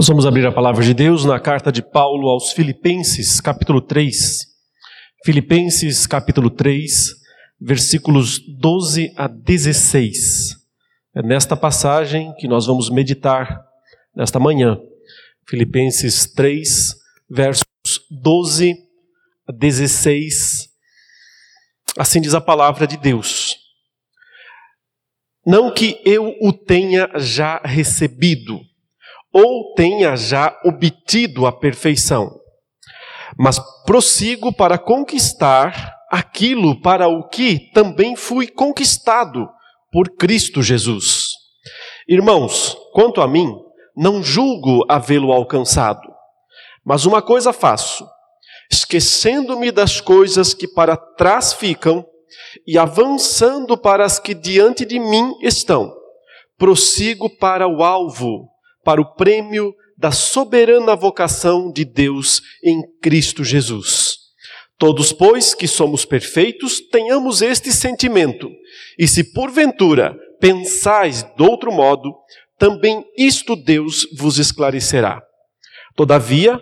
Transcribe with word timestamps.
Nós 0.00 0.08
vamos 0.08 0.24
abrir 0.24 0.46
a 0.46 0.50
palavra 0.50 0.82
de 0.82 0.94
Deus 0.94 1.26
na 1.26 1.38
carta 1.38 1.70
de 1.70 1.82
Paulo 1.82 2.30
aos 2.30 2.52
Filipenses, 2.52 3.38
capítulo 3.38 3.82
3. 3.82 4.46
Filipenses, 5.26 6.06
capítulo 6.06 6.48
3, 6.48 7.10
versículos 7.60 8.38
12 8.58 9.12
a 9.14 9.28
16. 9.28 10.56
É 11.14 11.22
nesta 11.22 11.54
passagem 11.54 12.32
que 12.38 12.48
nós 12.48 12.64
vamos 12.64 12.88
meditar 12.88 13.62
nesta 14.16 14.40
manhã. 14.40 14.80
Filipenses 15.46 16.24
3, 16.32 16.94
versos 17.28 17.66
12 18.10 18.74
a 19.46 19.52
16. 19.52 20.66
Assim 21.98 22.22
diz 22.22 22.32
a 22.32 22.40
palavra 22.40 22.86
de 22.86 22.96
Deus. 22.96 23.54
Não 25.44 25.70
que 25.70 26.00
eu 26.06 26.34
o 26.40 26.54
tenha 26.54 27.06
já 27.18 27.60
recebido, 27.62 28.62
ou 29.32 29.74
tenha 29.74 30.16
já 30.16 30.58
obtido 30.64 31.46
a 31.46 31.52
perfeição, 31.52 32.30
mas 33.38 33.60
prossigo 33.84 34.52
para 34.52 34.76
conquistar 34.78 35.94
aquilo 36.10 36.80
para 36.80 37.08
o 37.08 37.28
que 37.28 37.70
também 37.72 38.16
fui 38.16 38.48
conquistado 38.48 39.48
por 39.92 40.16
Cristo 40.16 40.62
Jesus. 40.62 41.30
Irmãos, 42.08 42.76
quanto 42.92 43.20
a 43.20 43.28
mim, 43.28 43.54
não 43.96 44.22
julgo 44.22 44.84
havê-lo 44.88 45.32
alcançado, 45.32 46.08
mas 46.84 47.06
uma 47.06 47.22
coisa 47.22 47.52
faço, 47.52 48.04
esquecendo-me 48.70 49.70
das 49.70 50.00
coisas 50.00 50.52
que 50.52 50.66
para 50.66 50.96
trás 50.96 51.52
ficam 51.52 52.04
e 52.66 52.78
avançando 52.78 53.76
para 53.76 54.04
as 54.04 54.18
que 54.18 54.34
diante 54.34 54.84
de 54.84 54.98
mim 54.98 55.34
estão, 55.40 55.92
prossigo 56.58 57.28
para 57.38 57.68
o 57.68 57.82
alvo 57.82 58.48
para 58.84 59.00
o 59.00 59.14
prêmio 59.14 59.74
da 59.96 60.10
soberana 60.10 60.96
vocação 60.96 61.70
de 61.70 61.84
Deus 61.84 62.40
em 62.64 62.82
Cristo 63.02 63.44
Jesus. 63.44 64.18
Todos, 64.78 65.12
pois, 65.12 65.54
que 65.54 65.68
somos 65.68 66.06
perfeitos, 66.06 66.80
tenhamos 66.80 67.42
este 67.42 67.70
sentimento, 67.70 68.48
e 68.98 69.06
se 69.06 69.32
porventura 69.32 70.16
pensais 70.40 71.22
de 71.22 71.42
outro 71.42 71.70
modo, 71.70 72.14
também 72.58 73.04
isto 73.16 73.54
Deus 73.54 74.06
vos 74.16 74.38
esclarecerá. 74.38 75.22
Todavia, 75.94 76.58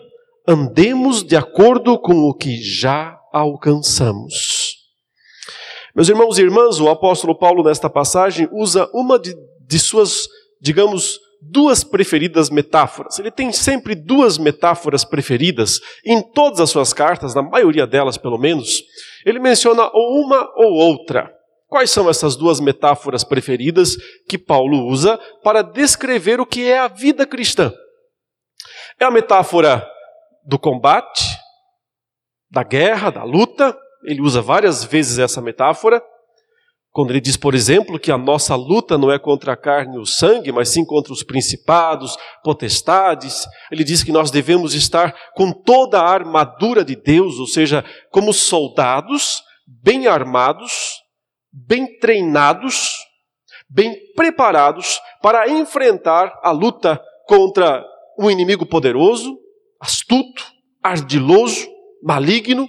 andemos 0.48 1.22
de 1.22 1.36
acordo 1.36 1.96
com 1.96 2.28
o 2.28 2.34
que 2.34 2.60
já 2.60 3.16
alcançamos. 3.32 4.76
Meus 5.94 6.08
irmãos 6.08 6.38
e 6.38 6.42
irmãs, 6.42 6.80
o 6.80 6.88
apóstolo 6.88 7.38
Paulo, 7.38 7.62
nesta 7.62 7.88
passagem, 7.88 8.48
usa 8.50 8.90
uma 8.92 9.18
de, 9.18 9.32
de 9.60 9.78
suas, 9.78 10.26
digamos, 10.60 11.20
duas 11.40 11.84
preferidas 11.84 12.50
metáforas. 12.50 13.18
Ele 13.18 13.30
tem 13.30 13.52
sempre 13.52 13.94
duas 13.94 14.38
metáforas 14.38 15.04
preferidas 15.04 15.80
em 16.04 16.20
todas 16.20 16.60
as 16.60 16.70
suas 16.70 16.92
cartas, 16.92 17.34
na 17.34 17.42
maioria 17.42 17.86
delas 17.86 18.16
pelo 18.16 18.38
menos. 18.38 18.82
Ele 19.24 19.38
menciona 19.38 19.90
ou 19.92 20.24
uma 20.24 20.48
ou 20.56 20.72
outra. 20.74 21.32
Quais 21.68 21.90
são 21.90 22.08
essas 22.08 22.34
duas 22.34 22.60
metáforas 22.60 23.22
preferidas 23.22 23.96
que 24.28 24.38
Paulo 24.38 24.86
usa 24.86 25.18
para 25.42 25.62
descrever 25.62 26.40
o 26.40 26.46
que 26.46 26.68
é 26.68 26.78
a 26.78 26.88
vida 26.88 27.26
cristã? 27.26 27.72
É 28.98 29.04
a 29.04 29.10
metáfora 29.10 29.86
do 30.46 30.58
combate, 30.58 31.24
da 32.50 32.62
guerra, 32.62 33.10
da 33.10 33.22
luta. 33.22 33.76
Ele 34.04 34.22
usa 34.22 34.40
várias 34.40 34.82
vezes 34.82 35.18
essa 35.18 35.42
metáfora. 35.42 36.02
Quando 36.90 37.10
ele 37.10 37.20
diz, 37.20 37.36
por 37.36 37.54
exemplo, 37.54 37.98
que 37.98 38.10
a 38.10 38.18
nossa 38.18 38.54
luta 38.56 38.96
não 38.96 39.12
é 39.12 39.18
contra 39.18 39.52
a 39.52 39.56
carne 39.56 39.96
e 39.96 40.00
o 40.00 40.06
sangue, 40.06 40.50
mas 40.50 40.70
sim 40.70 40.84
contra 40.84 41.12
os 41.12 41.22
principados, 41.22 42.16
potestades, 42.42 43.46
ele 43.70 43.84
diz 43.84 44.02
que 44.02 44.10
nós 44.10 44.30
devemos 44.30 44.74
estar 44.74 45.14
com 45.34 45.52
toda 45.52 46.00
a 46.00 46.08
armadura 46.08 46.84
de 46.84 46.96
Deus, 46.96 47.38
ou 47.38 47.46
seja, 47.46 47.84
como 48.10 48.32
soldados, 48.32 49.42
bem 49.66 50.06
armados, 50.06 50.94
bem 51.52 51.98
treinados, 51.98 52.96
bem 53.68 53.94
preparados 54.16 54.98
para 55.22 55.48
enfrentar 55.48 56.32
a 56.42 56.50
luta 56.50 57.00
contra 57.26 57.84
um 58.18 58.30
inimigo 58.30 58.64
poderoso, 58.64 59.38
astuto, 59.80 60.44
ardiloso, 60.82 61.68
maligno, 62.02 62.68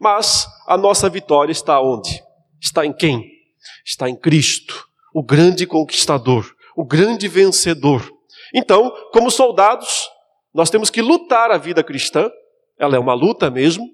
mas 0.00 0.46
a 0.66 0.76
nossa 0.76 1.10
vitória 1.10 1.52
está 1.52 1.80
onde? 1.80 2.22
Está 2.60 2.86
em 2.86 2.92
quem? 2.92 3.35
Está 3.84 4.08
em 4.08 4.16
Cristo, 4.16 4.86
o 5.14 5.22
grande 5.22 5.66
conquistador, 5.66 6.54
o 6.76 6.84
grande 6.84 7.28
vencedor. 7.28 8.10
Então, 8.54 8.90
como 9.12 9.30
soldados, 9.30 10.08
nós 10.54 10.70
temos 10.70 10.90
que 10.90 11.02
lutar 11.02 11.50
a 11.50 11.58
vida 11.58 11.82
cristã, 11.82 12.30
ela 12.78 12.96
é 12.96 12.98
uma 12.98 13.14
luta 13.14 13.50
mesmo, 13.50 13.84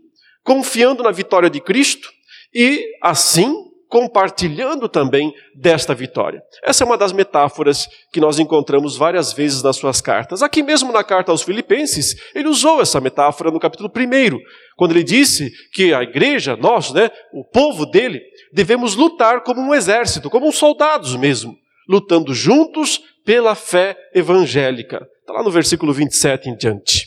confiando 0.44 1.02
na 1.02 1.10
vitória 1.10 1.48
de 1.48 1.60
Cristo 1.60 2.10
e, 2.54 2.84
assim, 3.02 3.54
compartilhando 3.92 4.88
também 4.88 5.34
desta 5.54 5.94
vitória. 5.94 6.42
Essa 6.64 6.82
é 6.82 6.86
uma 6.86 6.96
das 6.96 7.12
metáforas 7.12 7.86
que 8.10 8.22
nós 8.22 8.38
encontramos 8.38 8.96
várias 8.96 9.34
vezes 9.34 9.62
nas 9.62 9.76
suas 9.76 10.00
cartas. 10.00 10.42
Aqui 10.42 10.62
mesmo 10.62 10.90
na 10.90 11.04
carta 11.04 11.30
aos 11.30 11.42
Filipenses, 11.42 12.16
ele 12.34 12.48
usou 12.48 12.80
essa 12.80 13.02
metáfora 13.02 13.50
no 13.50 13.60
capítulo 13.60 13.92
1, 13.94 14.38
quando 14.78 14.92
ele 14.92 15.04
disse 15.04 15.52
que 15.74 15.92
a 15.92 16.02
igreja, 16.02 16.56
nós, 16.56 16.90
né, 16.90 17.10
o 17.34 17.44
povo 17.44 17.84
dele, 17.84 18.22
devemos 18.50 18.94
lutar 18.94 19.42
como 19.42 19.60
um 19.60 19.74
exército, 19.74 20.30
como 20.30 20.50
soldados 20.52 21.14
mesmo, 21.14 21.54
lutando 21.86 22.32
juntos 22.32 22.98
pela 23.26 23.54
fé 23.54 23.94
evangélica. 24.14 25.06
Está 25.20 25.34
lá 25.34 25.42
no 25.42 25.50
versículo 25.50 25.92
27 25.92 26.48
em 26.48 26.56
diante. 26.56 27.06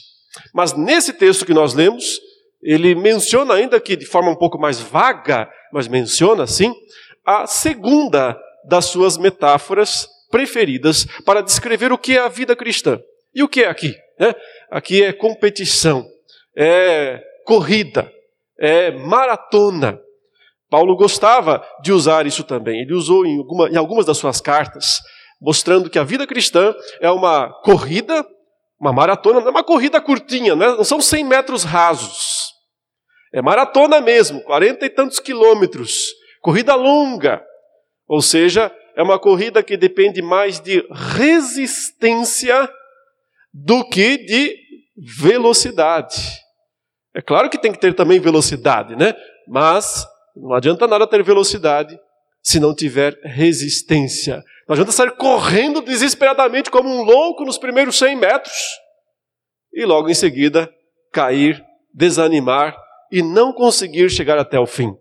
Mas 0.54 0.74
nesse 0.74 1.14
texto 1.14 1.48
que 1.48 1.54
nós 1.54 1.74
lemos, 1.74 2.20
ele 2.66 2.96
menciona 2.96 3.54
ainda 3.54 3.80
que 3.80 3.96
de 3.96 4.08
forma 4.08 4.32
um 4.32 4.36
pouco 4.36 4.58
mais 4.58 4.80
vaga, 4.80 5.48
mas 5.72 5.88
menciona 5.88 6.44
assim, 6.44 6.74
a 7.24 7.46
segunda 7.46 8.36
das 8.68 8.86
suas 8.86 9.18
metáforas 9.18 10.08
preferidas 10.32 11.06
para 11.24 11.42
descrever 11.42 11.92
o 11.92 11.98
que 11.98 12.18
é 12.18 12.22
a 12.22 12.28
vida 12.28 12.56
cristã. 12.56 13.00
E 13.36 13.44
o 13.44 13.48
que 13.48 13.64
é 13.64 13.70
aqui? 13.70 13.96
Né? 14.20 14.34
Aqui 14.72 15.04
é 15.04 15.14
competição, 15.14 16.04
é 16.58 17.22
corrida, 17.46 18.12
é 18.60 18.90
maratona. 18.92 20.00
Paulo 20.68 20.96
gostava 20.96 21.64
de 21.84 21.92
usar 21.92 22.26
isso 22.26 22.44
também. 22.44 22.82
Ele 22.82 22.96
usou 22.96 23.28
em, 23.28 23.38
alguma, 23.38 23.70
em 23.70 23.76
algumas 23.76 24.08
das 24.08 24.18
suas 24.18 24.42
cartas, 24.42 25.00
mostrando 25.40 25.90
que 25.90 26.00
a 26.00 26.04
vida 26.04 26.26
cristã 26.26 26.74
é 27.00 27.12
uma 27.12 27.50
corrida, 27.62 28.26
uma 28.82 28.92
maratona, 28.92 29.40
não 29.40 29.48
é 29.48 29.52
uma 29.52 29.64
corrida 29.64 30.02
curtinha, 30.02 30.56
né? 30.56 30.68
não 30.70 30.84
são 30.84 31.00
100 31.00 31.24
metros 31.26 31.64
rasos. 31.64 32.45
É 33.36 33.42
maratona 33.42 34.00
mesmo, 34.00 34.40
quarenta 34.44 34.86
e 34.86 34.90
tantos 34.90 35.20
quilômetros, 35.20 36.14
corrida 36.40 36.74
longa. 36.74 37.44
Ou 38.08 38.22
seja, 38.22 38.74
é 38.96 39.04
uma 39.04 39.20
corrida 39.20 39.62
que 39.62 39.76
depende 39.76 40.22
mais 40.22 40.62
de 40.62 40.82
resistência 40.90 42.70
do 43.54 43.84
que 43.90 44.20
de 44.20 44.56
velocidade. 45.20 46.16
É 47.14 47.22
claro 47.22 47.50
que 47.50 47.58
tem 47.58 47.74
que 47.74 47.78
ter 47.78 47.94
também 47.94 48.22
velocidade, 48.22 48.96
né? 48.96 49.14
Mas 49.50 50.08
não 50.34 50.54
adianta 50.54 50.88
nada 50.88 51.06
ter 51.06 51.22
velocidade 51.22 52.00
se 52.42 52.58
não 52.58 52.74
tiver 52.74 53.20
resistência. 53.22 54.42
Não 54.66 54.76
adianta 54.76 54.94
sair 54.94 55.12
correndo 55.12 55.82
desesperadamente 55.82 56.72
como 56.72 56.88
um 56.88 57.04
louco 57.04 57.44
nos 57.44 57.58
primeiros 57.58 57.98
100 57.98 58.16
metros 58.16 58.56
e 59.74 59.84
logo 59.84 60.08
em 60.08 60.14
seguida 60.14 60.74
cair, 61.12 61.62
desanimar 61.94 62.85
e 63.12 63.22
não 63.22 63.54
conseguir 63.54 64.10
chegar 64.10 64.38
até 64.38 64.60
o 64.60 64.66
fim. 64.66 64.94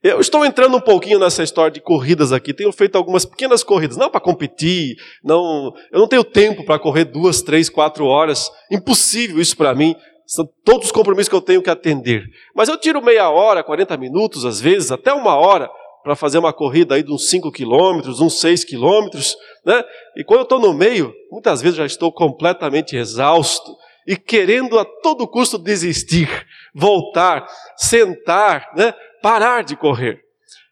Eu 0.00 0.20
estou 0.20 0.44
entrando 0.44 0.76
um 0.76 0.80
pouquinho 0.80 1.18
nessa 1.18 1.42
história 1.42 1.72
de 1.72 1.80
corridas 1.80 2.32
aqui. 2.32 2.54
Tenho 2.54 2.70
feito 2.70 2.96
algumas 2.96 3.24
pequenas 3.24 3.64
corridas, 3.64 3.96
não 3.96 4.08
para 4.08 4.20
competir, 4.20 4.94
não, 5.24 5.72
eu 5.90 5.98
não 5.98 6.06
tenho 6.06 6.22
tempo 6.22 6.64
para 6.64 6.78
correr 6.78 7.04
duas, 7.04 7.42
três, 7.42 7.68
quatro 7.68 8.06
horas. 8.06 8.48
Impossível 8.70 9.40
isso 9.40 9.56
para 9.56 9.74
mim. 9.74 9.96
São 10.24 10.48
todos 10.64 10.86
os 10.86 10.92
compromissos 10.92 11.28
que 11.28 11.34
eu 11.34 11.40
tenho 11.40 11.62
que 11.62 11.70
atender. 11.70 12.22
Mas 12.54 12.68
eu 12.68 12.78
tiro 12.78 13.02
meia 13.02 13.28
hora, 13.28 13.64
40 13.64 13.96
minutos, 13.96 14.44
às 14.44 14.60
vezes, 14.60 14.92
até 14.92 15.12
uma 15.12 15.34
hora, 15.34 15.68
para 16.04 16.14
fazer 16.14 16.38
uma 16.38 16.52
corrida 16.52 16.94
aí 16.94 17.02
de 17.02 17.12
uns 17.12 17.28
5 17.28 17.50
quilômetros, 17.50 18.20
uns 18.20 18.38
6 18.38 18.62
quilômetros. 18.62 19.36
Né? 19.66 19.82
E 20.16 20.22
quando 20.22 20.40
eu 20.40 20.44
estou 20.44 20.60
no 20.60 20.72
meio, 20.72 21.12
muitas 21.32 21.60
vezes 21.60 21.76
já 21.76 21.84
estou 21.84 22.12
completamente 22.12 22.94
exausto 22.94 23.74
e 24.08 24.16
querendo 24.16 24.78
a 24.78 24.86
todo 24.86 25.28
custo 25.28 25.58
desistir, 25.58 26.30
voltar, 26.74 27.46
sentar, 27.76 28.72
né, 28.74 28.94
parar 29.22 29.62
de 29.62 29.76
correr. 29.76 30.18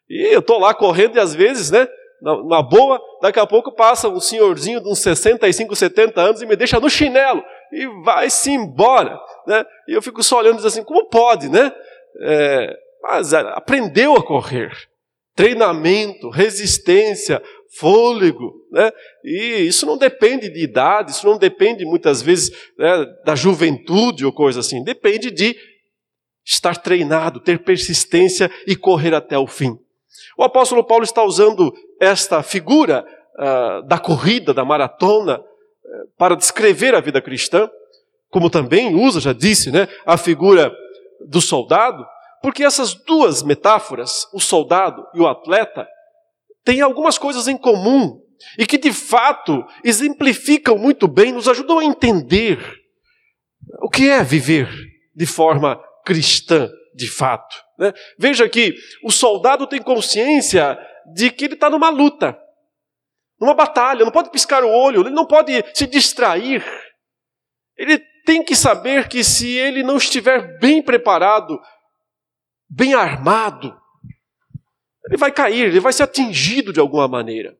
E 0.09 0.33
eu 0.33 0.39
estou 0.39 0.57
lá 0.57 0.73
correndo 0.73 1.17
e 1.17 1.19
às 1.19 1.35
vezes, 1.35 1.69
né, 1.69 1.87
na, 2.19 2.63
boa, 2.63 2.99
daqui 3.21 3.39
a 3.39 3.45
pouco 3.45 3.71
passa 3.71 4.09
um 4.09 4.19
senhorzinho 4.19 4.81
de 4.81 4.89
uns 4.89 4.97
65, 4.99 5.75
70 5.75 6.19
anos 6.19 6.41
e 6.41 6.47
me 6.47 6.55
deixa 6.55 6.79
no 6.79 6.89
chinelo 6.89 7.43
e 7.71 7.85
vai-se 8.03 8.49
embora. 8.49 9.19
Né? 9.45 9.63
E 9.87 9.93
eu 9.93 10.01
fico 10.01 10.23
só 10.23 10.39
olhando 10.39 10.63
e 10.63 10.65
assim, 10.65 10.83
como 10.83 11.07
pode, 11.07 11.47
né? 11.47 11.71
É, 12.19 12.75
mas 13.03 13.33
é, 13.33 13.39
aprendeu 13.53 14.15
a 14.15 14.23
correr. 14.23 14.71
Treinamento, 15.35 16.31
resistência, 16.31 17.39
fôlego. 17.75 18.53
Né? 18.71 18.91
E 19.23 19.67
isso 19.67 19.85
não 19.85 19.97
depende 19.97 20.49
de 20.49 20.63
idade, 20.63 21.11
isso 21.11 21.25
não 21.27 21.37
depende 21.37 21.85
muitas 21.85 22.21
vezes 22.21 22.51
né, 22.77 23.05
da 23.25 23.35
juventude 23.35 24.25
ou 24.25 24.31
coisa 24.31 24.59
assim. 24.59 24.83
Depende 24.83 25.31
de 25.31 25.55
estar 26.45 26.77
treinado, 26.77 27.39
ter 27.39 27.59
persistência 27.59 28.49
e 28.65 28.75
correr 28.75 29.13
até 29.13 29.37
o 29.37 29.47
fim. 29.47 29.77
O 30.37 30.43
apóstolo 30.43 30.83
Paulo 30.83 31.03
está 31.03 31.23
usando 31.23 31.73
esta 31.99 32.41
figura 32.41 33.05
uh, 33.37 33.85
da 33.87 33.99
corrida, 33.99 34.53
da 34.53 34.63
maratona, 34.63 35.39
uh, 35.39 35.43
para 36.17 36.35
descrever 36.35 36.95
a 36.95 37.01
vida 37.01 37.21
cristã, 37.21 37.69
como 38.29 38.49
também 38.49 38.95
usa, 38.95 39.19
já 39.19 39.33
disse, 39.33 39.71
né, 39.71 39.87
a 40.05 40.15
figura 40.15 40.71
do 41.27 41.41
soldado, 41.41 42.05
porque 42.41 42.63
essas 42.63 42.93
duas 42.93 43.41
metáforas, 43.43 44.27
o 44.33 44.39
soldado 44.39 45.05
e 45.13 45.19
o 45.19 45.27
atleta, 45.27 45.87
têm 46.67 46.81
algumas 46.81 47.17
coisas 47.17 47.47
em 47.47 47.55
comum 47.55 48.21
e 48.59 48.65
que 48.65 48.77
de 48.77 48.91
fato 48.91 49.65
exemplificam 49.85 50.77
muito 50.77 51.07
bem, 51.07 51.31
nos 51.31 51.47
ajudam 51.47 51.79
a 51.79 51.85
entender 51.85 52.59
o 53.81 53.89
que 53.89 54.09
é 54.09 54.21
viver 54.21 54.69
de 55.15 55.25
forma 55.25 55.81
cristã 56.05 56.69
de 56.93 57.09
fato. 57.09 57.55
Né? 57.79 57.93
Veja 58.19 58.49
que 58.49 58.75
o 59.01 59.09
soldado 59.09 59.65
tem 59.65 59.81
consciência 59.81 60.77
de 61.13 61.31
que 61.31 61.45
ele 61.45 61.53
está 61.53 61.69
numa 61.69 61.89
luta, 61.89 62.37
numa 63.39 63.53
batalha, 63.53 64.03
não 64.03 64.11
pode 64.11 64.29
piscar 64.29 64.61
o 64.61 64.69
olho, 64.69 65.03
ele 65.03 65.11
não 65.11 65.25
pode 65.25 65.63
se 65.73 65.87
distrair. 65.87 66.65
Ele 67.77 67.97
tem 68.25 68.43
que 68.43 68.57
saber 68.57 69.07
que 69.07 69.23
se 69.23 69.55
ele 69.55 69.83
não 69.83 69.95
estiver 69.95 70.59
bem 70.59 70.81
preparado, 70.81 71.57
bem 72.69 72.93
armado, 72.93 73.73
ele 75.07 75.17
vai 75.17 75.31
cair, 75.31 75.67
ele 75.67 75.79
vai 75.79 75.93
ser 75.93 76.03
atingido 76.03 76.73
de 76.73 76.79
alguma 76.79 77.07
maneira. 77.07 77.57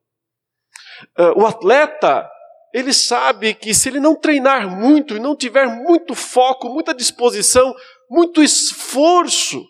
Uh, 1.17 1.41
o 1.41 1.45
atleta, 1.45 2.29
ele 2.73 2.93
sabe 2.93 3.53
que 3.53 3.73
se 3.73 3.89
ele 3.89 3.99
não 3.99 4.15
treinar 4.15 4.69
muito 4.69 5.15
e 5.15 5.19
não 5.19 5.35
tiver 5.35 5.67
muito 5.67 6.13
foco, 6.13 6.69
muita 6.69 6.93
disposição, 6.93 7.73
muito 8.09 8.43
esforço, 8.43 9.63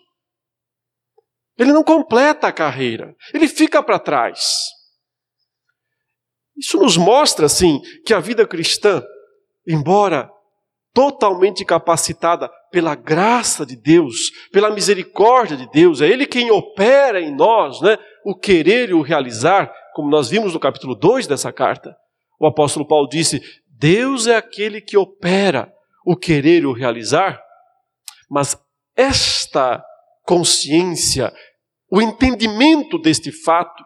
ele 1.56 1.72
não 1.72 1.82
completa 1.82 2.48
a 2.48 2.52
carreira, 2.52 3.14
ele 3.32 3.48
fica 3.48 3.82
para 3.82 3.98
trás. 3.98 4.56
Isso 6.56 6.78
nos 6.78 6.96
mostra, 6.96 7.46
assim, 7.46 7.80
que 8.04 8.12
a 8.12 8.18
vida 8.18 8.46
cristã, 8.46 9.02
embora 9.66 10.28
totalmente 10.98 11.64
capacitada 11.64 12.50
pela 12.72 12.96
graça 12.96 13.64
de 13.64 13.76
Deus, 13.76 14.32
pela 14.52 14.68
misericórdia 14.68 15.56
de 15.56 15.70
Deus, 15.70 16.00
é 16.00 16.08
Ele 16.08 16.26
quem 16.26 16.50
opera 16.50 17.20
em 17.20 17.32
nós 17.32 17.80
né, 17.80 17.96
o 18.24 18.36
querer 18.36 18.90
e 18.90 18.94
o 18.94 19.00
realizar, 19.00 19.72
como 19.94 20.10
nós 20.10 20.28
vimos 20.28 20.54
no 20.54 20.58
capítulo 20.58 20.96
2 20.96 21.28
dessa 21.28 21.52
carta. 21.52 21.96
O 22.40 22.48
apóstolo 22.48 22.84
Paulo 22.84 23.08
disse: 23.08 23.40
Deus 23.68 24.26
é 24.26 24.34
aquele 24.34 24.80
que 24.80 24.96
opera 24.96 25.72
o 26.04 26.16
querer 26.16 26.62
e 26.62 26.66
o 26.66 26.72
realizar, 26.72 27.40
mas 28.28 28.60
esta 28.96 29.80
consciência, 30.26 31.32
o 31.92 32.02
entendimento 32.02 32.98
deste 32.98 33.30
fato, 33.30 33.84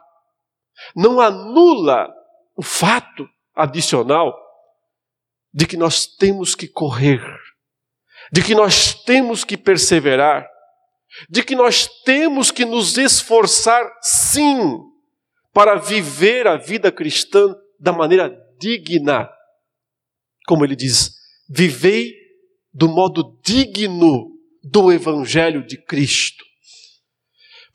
não 0.97 1.21
anula 1.21 2.09
o 2.57 2.63
fato 2.63 3.29
adicional 3.55 4.35
de 5.53 5.67
que 5.67 5.77
nós 5.77 6.07
temos 6.07 6.55
que 6.55 6.67
correr, 6.67 7.23
de 8.33 8.43
que 8.43 8.55
nós 8.55 8.95
temos 9.05 9.45
que 9.45 9.57
perseverar, 9.57 10.49
de 11.29 11.43
que 11.43 11.55
nós 11.55 11.89
temos 12.05 12.51
que 12.51 12.65
nos 12.65 12.97
esforçar, 12.97 13.85
sim, 14.01 14.79
para 15.53 15.77
viver 15.77 16.47
a 16.47 16.57
vida 16.57 16.91
cristã 16.91 17.55
da 17.79 17.93
maneira 17.93 18.35
digna. 18.59 19.29
Como 20.47 20.65
ele 20.65 20.75
diz, 20.75 21.15
vivei 21.49 22.15
do 22.73 22.89
modo 22.89 23.39
digno 23.45 24.31
do 24.63 24.91
Evangelho 24.91 25.67
de 25.67 25.77
Cristo. 25.77 26.43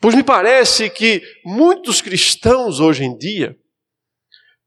Pois 0.00 0.14
me 0.14 0.24
parece 0.24 0.90
que 0.90 1.22
muitos 1.44 2.00
cristãos 2.00 2.80
hoje 2.80 3.04
em 3.04 3.16
dia 3.16 3.56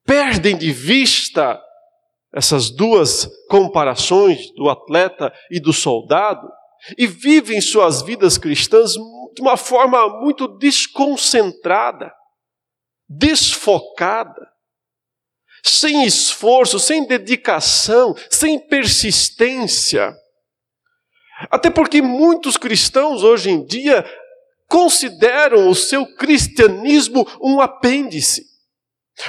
perdem 0.06 0.57
de 0.57 0.72
vista 0.72 1.62
essas 2.33 2.69
duas 2.69 3.30
comparações 3.50 4.51
do 4.56 4.69
atleta 4.69 5.33
e 5.50 5.60
do 5.60 5.74
soldado 5.74 6.48
e 6.98 7.06
vivem 7.06 7.60
suas 7.62 8.01
vidas 8.01 8.38
cristãs 8.38 8.94
de 8.94 9.42
uma 9.42 9.57
forma 9.57 10.07
muito 10.22 10.48
desconcentrada, 10.48 12.12
desfocada, 13.07 14.48
sem 15.63 16.06
esforço, 16.06 16.80
sem 16.80 17.06
dedicação, 17.06 18.16
sem 18.30 18.57
persistência. 18.60 20.16
Até 21.50 21.69
porque 21.69 22.01
muitos 22.01 22.57
cristãos 22.57 23.24
hoje 23.24 23.50
em 23.50 23.66
dia 23.66 24.06
consideram 24.68 25.69
o 25.69 25.75
seu 25.75 26.06
cristianismo 26.16 27.28
um 27.42 27.60
apêndice, 27.60 28.44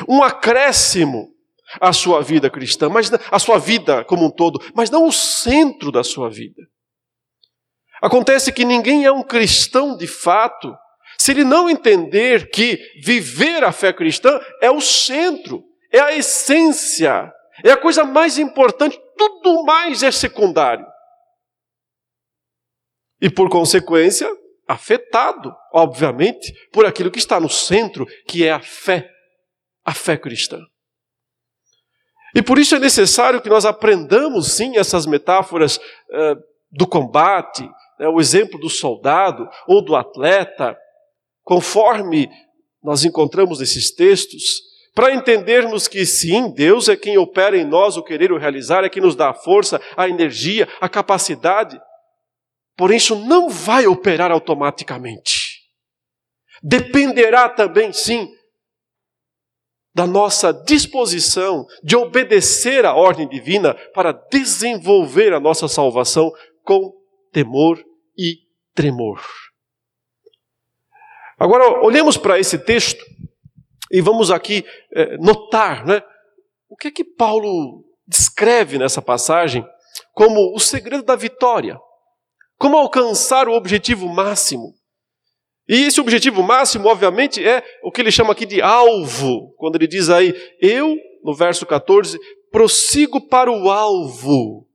um 0.08 0.22
acréscimo 0.22 1.31
a 1.80 1.92
sua 1.92 2.22
vida 2.22 2.50
cristã, 2.50 2.88
mas 2.88 3.10
a 3.30 3.38
sua 3.38 3.58
vida 3.58 4.04
como 4.04 4.26
um 4.26 4.30
todo, 4.30 4.60
mas 4.74 4.90
não 4.90 5.06
o 5.06 5.12
centro 5.12 5.90
da 5.90 6.04
sua 6.04 6.28
vida. 6.28 6.62
Acontece 8.00 8.52
que 8.52 8.64
ninguém 8.64 9.04
é 9.04 9.12
um 9.12 9.22
cristão 9.22 9.96
de 9.96 10.06
fato 10.06 10.74
se 11.18 11.30
ele 11.30 11.44
não 11.44 11.70
entender 11.70 12.50
que 12.50 12.78
viver 13.00 13.62
a 13.62 13.70
fé 13.70 13.92
cristã 13.92 14.40
é 14.60 14.70
o 14.70 14.80
centro, 14.80 15.62
é 15.92 16.00
a 16.00 16.16
essência, 16.16 17.32
é 17.62 17.70
a 17.70 17.76
coisa 17.76 18.02
mais 18.02 18.38
importante, 18.38 19.00
tudo 19.16 19.62
mais 19.62 20.02
é 20.02 20.10
secundário. 20.10 20.84
E 23.20 23.30
por 23.30 23.48
consequência, 23.48 24.28
afetado, 24.66 25.54
obviamente, 25.72 26.52
por 26.72 26.84
aquilo 26.84 27.10
que 27.10 27.20
está 27.20 27.38
no 27.38 27.48
centro, 27.48 28.04
que 28.26 28.44
é 28.44 28.50
a 28.50 28.60
fé, 28.60 29.08
a 29.84 29.94
fé 29.94 30.16
cristã. 30.16 30.58
E 32.34 32.42
por 32.42 32.58
isso 32.58 32.74
é 32.74 32.78
necessário 32.78 33.40
que 33.40 33.48
nós 33.48 33.64
aprendamos, 33.64 34.52
sim, 34.52 34.76
essas 34.76 35.06
metáforas 35.06 35.76
uh, 35.76 36.36
do 36.70 36.86
combate, 36.86 37.62
né, 37.98 38.08
o 38.08 38.20
exemplo 38.20 38.58
do 38.58 38.70
soldado 38.70 39.48
ou 39.66 39.84
do 39.84 39.94
atleta, 39.94 40.76
conforme 41.42 42.28
nós 42.82 43.04
encontramos 43.04 43.60
nesses 43.60 43.94
textos, 43.94 44.60
para 44.94 45.14
entendermos 45.14 45.88
que 45.88 46.04
sim, 46.04 46.52
Deus 46.52 46.88
é 46.88 46.96
quem 46.96 47.16
opera 47.16 47.56
em 47.56 47.64
nós 47.64 47.96
o 47.96 48.02
querer 48.02 48.30
o 48.30 48.38
realizar, 48.38 48.84
é 48.84 48.90
quem 48.90 49.02
nos 49.02 49.16
dá 49.16 49.30
a 49.30 49.34
força, 49.34 49.80
a 49.96 50.08
energia, 50.08 50.68
a 50.80 50.88
capacidade. 50.88 51.80
Porém, 52.76 52.98
isso 52.98 53.16
não 53.16 53.48
vai 53.48 53.86
operar 53.86 54.30
automaticamente. 54.30 55.62
Dependerá 56.62 57.48
também, 57.48 57.92
sim, 57.92 58.28
da 59.94 60.06
nossa 60.06 60.52
disposição 60.52 61.66
de 61.82 61.96
obedecer 61.96 62.86
à 62.86 62.94
ordem 62.94 63.28
divina 63.28 63.74
para 63.94 64.12
desenvolver 64.12 65.32
a 65.32 65.40
nossa 65.40 65.68
salvação 65.68 66.32
com 66.64 66.92
temor 67.30 67.82
e 68.16 68.38
tremor. 68.74 69.22
Agora, 71.38 71.84
olhemos 71.84 72.16
para 72.16 72.38
esse 72.38 72.58
texto 72.58 73.04
e 73.90 74.00
vamos 74.00 74.30
aqui 74.30 74.64
eh, 74.94 75.16
notar 75.18 75.84
né, 75.84 76.02
o 76.68 76.76
que 76.76 76.88
é 76.88 76.90
que 76.90 77.04
Paulo 77.04 77.84
descreve 78.06 78.78
nessa 78.78 79.02
passagem 79.02 79.66
como 80.14 80.54
o 80.54 80.58
segredo 80.58 81.02
da 81.02 81.16
vitória, 81.16 81.78
como 82.58 82.78
alcançar 82.78 83.48
o 83.48 83.52
objetivo 83.52 84.08
máximo 84.08 84.72
e 85.72 85.86
esse 85.86 86.02
objetivo 86.02 86.42
máximo, 86.42 86.86
obviamente, 86.86 87.42
é 87.42 87.64
o 87.82 87.90
que 87.90 88.02
ele 88.02 88.10
chama 88.10 88.32
aqui 88.32 88.44
de 88.44 88.60
alvo, 88.60 89.54
quando 89.56 89.76
ele 89.76 89.86
diz 89.86 90.10
aí, 90.10 90.34
eu, 90.60 90.94
no 91.24 91.34
verso 91.34 91.64
14, 91.64 92.18
prossigo 92.50 93.26
para 93.26 93.50
o 93.50 93.70
alvo, 93.70 94.68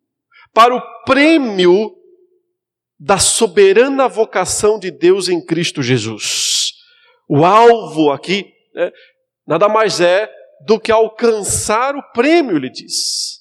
para 0.52 0.76
o 0.76 0.82
prêmio 1.06 1.96
da 3.00 3.20
soberana 3.20 4.08
vocação 4.08 4.80
de 4.80 4.90
Deus 4.90 5.30
em 5.30 5.40
Cristo 5.46 5.84
Jesus. 5.84 6.72
O 7.30 7.46
alvo 7.46 8.10
aqui 8.12 8.52
né, 8.74 8.92
nada 9.46 9.70
mais 9.70 10.02
é 10.02 10.28
do 10.66 10.80
que 10.80 10.92
alcançar 10.92 11.96
o 11.96 12.12
prêmio, 12.12 12.58
ele 12.58 12.72
diz. 12.72 13.38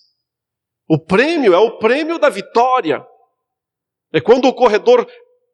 O 0.86 1.02
prêmio 1.02 1.54
é 1.54 1.58
o 1.58 1.78
prêmio 1.78 2.18
da 2.18 2.28
vitória. 2.28 3.02
É 4.12 4.20
quando 4.20 4.46
o 4.46 4.54
corredor 4.54 5.08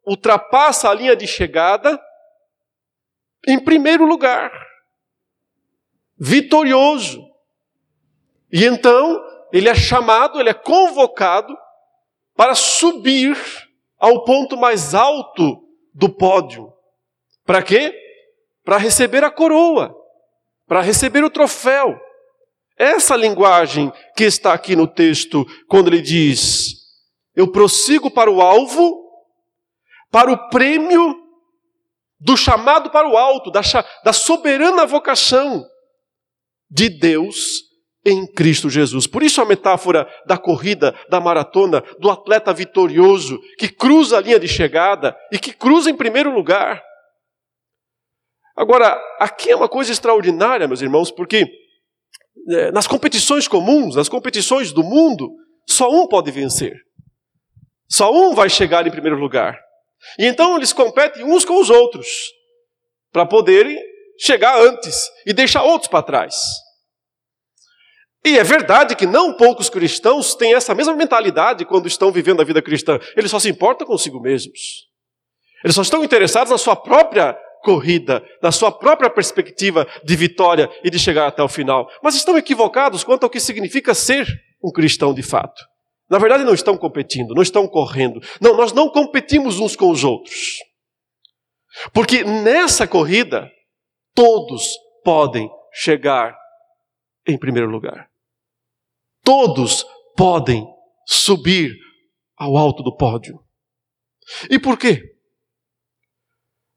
ultrapassa 0.05 0.89
a 0.89 0.93
linha 0.93 1.15
de 1.15 1.27
chegada 1.27 1.99
em 3.47 3.59
primeiro 3.59 4.05
lugar, 4.05 4.51
vitorioso. 6.17 7.21
E 8.51 8.65
então 8.65 9.21
ele 9.51 9.69
é 9.69 9.75
chamado, 9.75 10.39
ele 10.39 10.49
é 10.49 10.53
convocado 10.53 11.55
para 12.35 12.55
subir 12.55 13.37
ao 13.97 14.23
ponto 14.23 14.57
mais 14.57 14.93
alto 14.93 15.67
do 15.93 16.09
pódio. 16.09 16.73
Para 17.45 17.61
quê? 17.61 17.93
Para 18.63 18.77
receber 18.77 19.23
a 19.23 19.31
coroa, 19.31 19.95
para 20.67 20.81
receber 20.81 21.23
o 21.23 21.29
troféu. 21.29 21.99
Essa 22.77 23.15
linguagem 23.15 23.91
que 24.15 24.23
está 24.23 24.53
aqui 24.53 24.75
no 24.75 24.87
texto, 24.87 25.45
quando 25.67 25.87
ele 25.89 26.01
diz: 26.01 26.73
Eu 27.35 27.51
prossigo 27.51 28.09
para 28.09 28.31
o 28.31 28.41
alvo, 28.41 29.02
para 30.13 30.31
o 30.31 30.49
prêmio 30.49 31.15
do 32.19 32.37
chamado 32.37 32.91
para 32.91 33.09
o 33.09 33.17
alto, 33.17 33.49
da, 33.49 33.61
da 34.03 34.13
soberana 34.13 34.85
vocação 34.85 35.65
de 36.69 36.87
Deus 36.87 37.63
em 38.05 38.31
Cristo 38.31 38.69
Jesus. 38.69 39.07
Por 39.07 39.23
isso 39.23 39.41
a 39.41 39.45
metáfora 39.45 40.07
da 40.27 40.37
corrida, 40.37 40.95
da 41.09 41.19
maratona, 41.19 41.81
do 41.99 42.11
atleta 42.11 42.53
vitorioso 42.53 43.39
que 43.57 43.67
cruza 43.67 44.19
a 44.19 44.21
linha 44.21 44.39
de 44.39 44.47
chegada 44.47 45.17
e 45.31 45.39
que 45.39 45.51
cruza 45.51 45.89
em 45.89 45.97
primeiro 45.97 46.31
lugar. 46.31 46.81
Agora, 48.55 48.95
aqui 49.19 49.49
é 49.49 49.55
uma 49.55 49.67
coisa 49.67 49.91
extraordinária, 49.91 50.67
meus 50.67 50.81
irmãos, 50.81 51.09
porque 51.09 51.47
é, 52.49 52.71
nas 52.71 52.85
competições 52.85 53.47
comuns, 53.47 53.95
nas 53.95 54.07
competições 54.07 54.71
do 54.71 54.83
mundo, 54.83 55.27
só 55.67 55.89
um 55.89 56.07
pode 56.07 56.29
vencer. 56.29 56.75
Só 57.89 58.13
um 58.13 58.35
vai 58.35 58.47
chegar 58.47 58.85
em 58.85 58.91
primeiro 58.91 59.17
lugar. 59.17 59.59
E 60.19 60.25
então 60.25 60.55
eles 60.55 60.73
competem 60.73 61.23
uns 61.23 61.45
com 61.45 61.59
os 61.59 61.69
outros 61.69 62.07
para 63.11 63.25
poderem 63.25 63.79
chegar 64.19 64.59
antes 64.61 64.95
e 65.25 65.33
deixar 65.33 65.63
outros 65.63 65.89
para 65.89 66.03
trás. 66.03 66.35
E 68.25 68.37
é 68.37 68.43
verdade 68.43 68.95
que 68.95 69.05
não 69.05 69.35
poucos 69.35 69.69
cristãos 69.69 70.33
têm 70.33 70.53
essa 70.53 70.73
mesma 70.73 70.95
mentalidade 70.95 71.65
quando 71.65 71.87
estão 71.87 72.11
vivendo 72.11 72.41
a 72.41 72.45
vida 72.45 72.61
cristã. 72.61 72.97
Eles 73.17 73.29
só 73.29 73.37
se 73.37 73.49
importam 73.49 73.85
consigo 73.85 74.19
mesmos. 74.21 74.87
Eles 75.63 75.75
só 75.75 75.81
estão 75.81 76.03
interessados 76.03 76.51
na 76.51 76.57
sua 76.57 76.75
própria 76.75 77.37
corrida, 77.61 78.23
na 78.41 78.51
sua 78.51 78.71
própria 78.71 79.09
perspectiva 79.09 79.87
de 80.03 80.15
vitória 80.15 80.69
e 80.83 80.89
de 80.89 80.99
chegar 80.99 81.27
até 81.27 81.43
o 81.43 81.49
final. 81.49 81.89
Mas 82.01 82.15
estão 82.15 82.37
equivocados 82.37 83.03
quanto 83.03 83.23
ao 83.23 83.29
que 83.29 83.39
significa 83.39 83.93
ser 83.93 84.27
um 84.63 84.71
cristão 84.71 85.13
de 85.13 85.23
fato. 85.23 85.72
Na 86.09 86.17
verdade, 86.17 86.43
não 86.43 86.53
estão 86.53 86.77
competindo, 86.77 87.33
não 87.33 87.41
estão 87.41 87.67
correndo. 87.67 88.19
Não, 88.41 88.55
nós 88.55 88.71
não 88.73 88.89
competimos 88.89 89.59
uns 89.59 89.75
com 89.75 89.89
os 89.89 90.03
outros. 90.03 90.59
Porque 91.91 92.23
nessa 92.23 92.87
corrida, 92.87 93.49
todos 94.13 94.77
podem 95.03 95.49
chegar 95.73 96.35
em 97.27 97.37
primeiro 97.37 97.69
lugar. 97.69 98.09
Todos 99.23 99.85
podem 100.15 100.67
subir 101.05 101.73
ao 102.37 102.57
alto 102.57 102.83
do 102.83 102.95
pódio. 102.95 103.39
E 104.49 104.59
por 104.59 104.77
quê? 104.77 105.01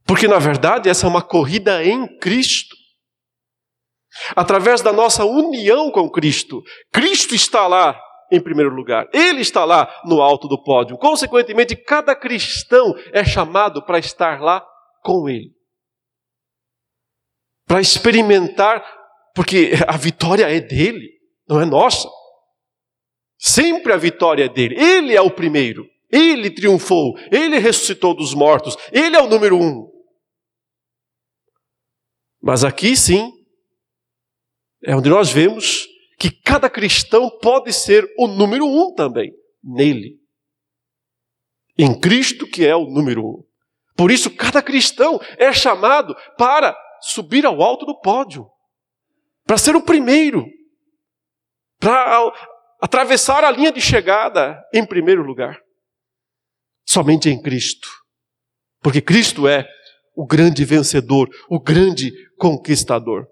Porque, 0.05 0.29
na 0.29 0.39
verdade, 0.39 0.89
essa 0.89 1.07
é 1.07 1.09
uma 1.09 1.23
corrida 1.23 1.85
em 1.85 2.07
Cristo. 2.19 2.77
Através 4.35 4.81
da 4.81 4.93
nossa 4.93 5.25
união 5.25 5.91
com 5.91 6.09
Cristo. 6.09 6.63
Cristo 6.93 7.35
está 7.35 7.67
lá 7.67 8.01
em 8.31 8.41
primeiro 8.41 8.75
lugar. 8.75 9.09
Ele 9.13 9.41
está 9.41 9.65
lá 9.65 10.03
no 10.05 10.21
alto 10.21 10.49
do 10.49 10.63
pódio. 10.63 10.99
Consequentemente, 10.99 11.77
cada 11.77 12.15
cristão 12.15 12.95
é 13.13 13.25
chamado 13.25 13.85
para 13.85 13.99
estar 13.99 14.41
lá 14.41 14.67
com 15.03 15.29
Ele. 15.29 15.55
Para 17.67 17.81
experimentar, 17.81 18.85
porque 19.35 19.73
a 19.87 19.97
vitória 19.97 20.49
é 20.49 20.61
dele, 20.61 21.09
não 21.49 21.61
é 21.61 21.65
nossa. 21.65 22.09
Sempre 23.39 23.93
a 23.93 23.97
vitória 23.97 24.45
é 24.45 24.49
dele. 24.49 24.77
Ele 24.79 25.15
é 25.15 25.21
o 25.21 25.31
primeiro. 25.31 25.87
Ele 26.11 26.51
triunfou. 26.51 27.19
Ele 27.31 27.59
ressuscitou 27.59 28.15
dos 28.15 28.33
mortos. 28.33 28.77
Ele 28.93 29.17
é 29.17 29.21
o 29.21 29.29
número 29.29 29.57
um. 29.59 29.91
Mas 32.41 32.65
aqui 32.65 32.97
sim, 32.97 33.33
é 34.85 34.95
onde 34.95 35.09
nós 35.09 35.31
vemos 35.31 35.87
que 36.19 36.31
cada 36.31 36.69
cristão 36.71 37.31
pode 37.41 37.73
ser 37.73 38.07
o 38.19 38.27
número 38.27 38.67
um 38.67 38.95
também, 38.95 39.33
nele. 39.63 40.19
Em 41.79 41.99
Cristo, 41.99 42.47
que 42.47 42.67
é 42.67 42.75
o 42.75 42.87
número 42.87 43.23
um. 43.23 43.45
Por 43.95 44.11
isso, 44.11 44.35
cada 44.35 44.63
cristão 44.63 45.21
é 45.39 45.53
chamado 45.53 46.15
para 46.37 46.77
subir 47.01 47.45
ao 47.45 47.63
alto 47.63 47.85
do 47.85 47.99
pódio, 48.01 48.47
para 49.45 49.59
ser 49.59 49.77
o 49.77 49.83
primeiro, 49.83 50.47
para 51.79 52.33
atravessar 52.81 53.45
a 53.45 53.51
linha 53.51 53.73
de 53.73 53.81
chegada 53.81 54.63
em 54.73 54.87
primeiro 54.87 55.23
lugar. 55.23 55.61
Somente 56.87 57.29
em 57.29 57.41
Cristo. 57.41 57.89
Porque 58.81 59.01
Cristo 59.01 59.49
é 59.49 59.67
o 60.15 60.27
grande 60.27 60.65
vencedor, 60.65 61.29
o 61.49 61.61
grande 61.61 62.13
conquistador. 62.37 63.27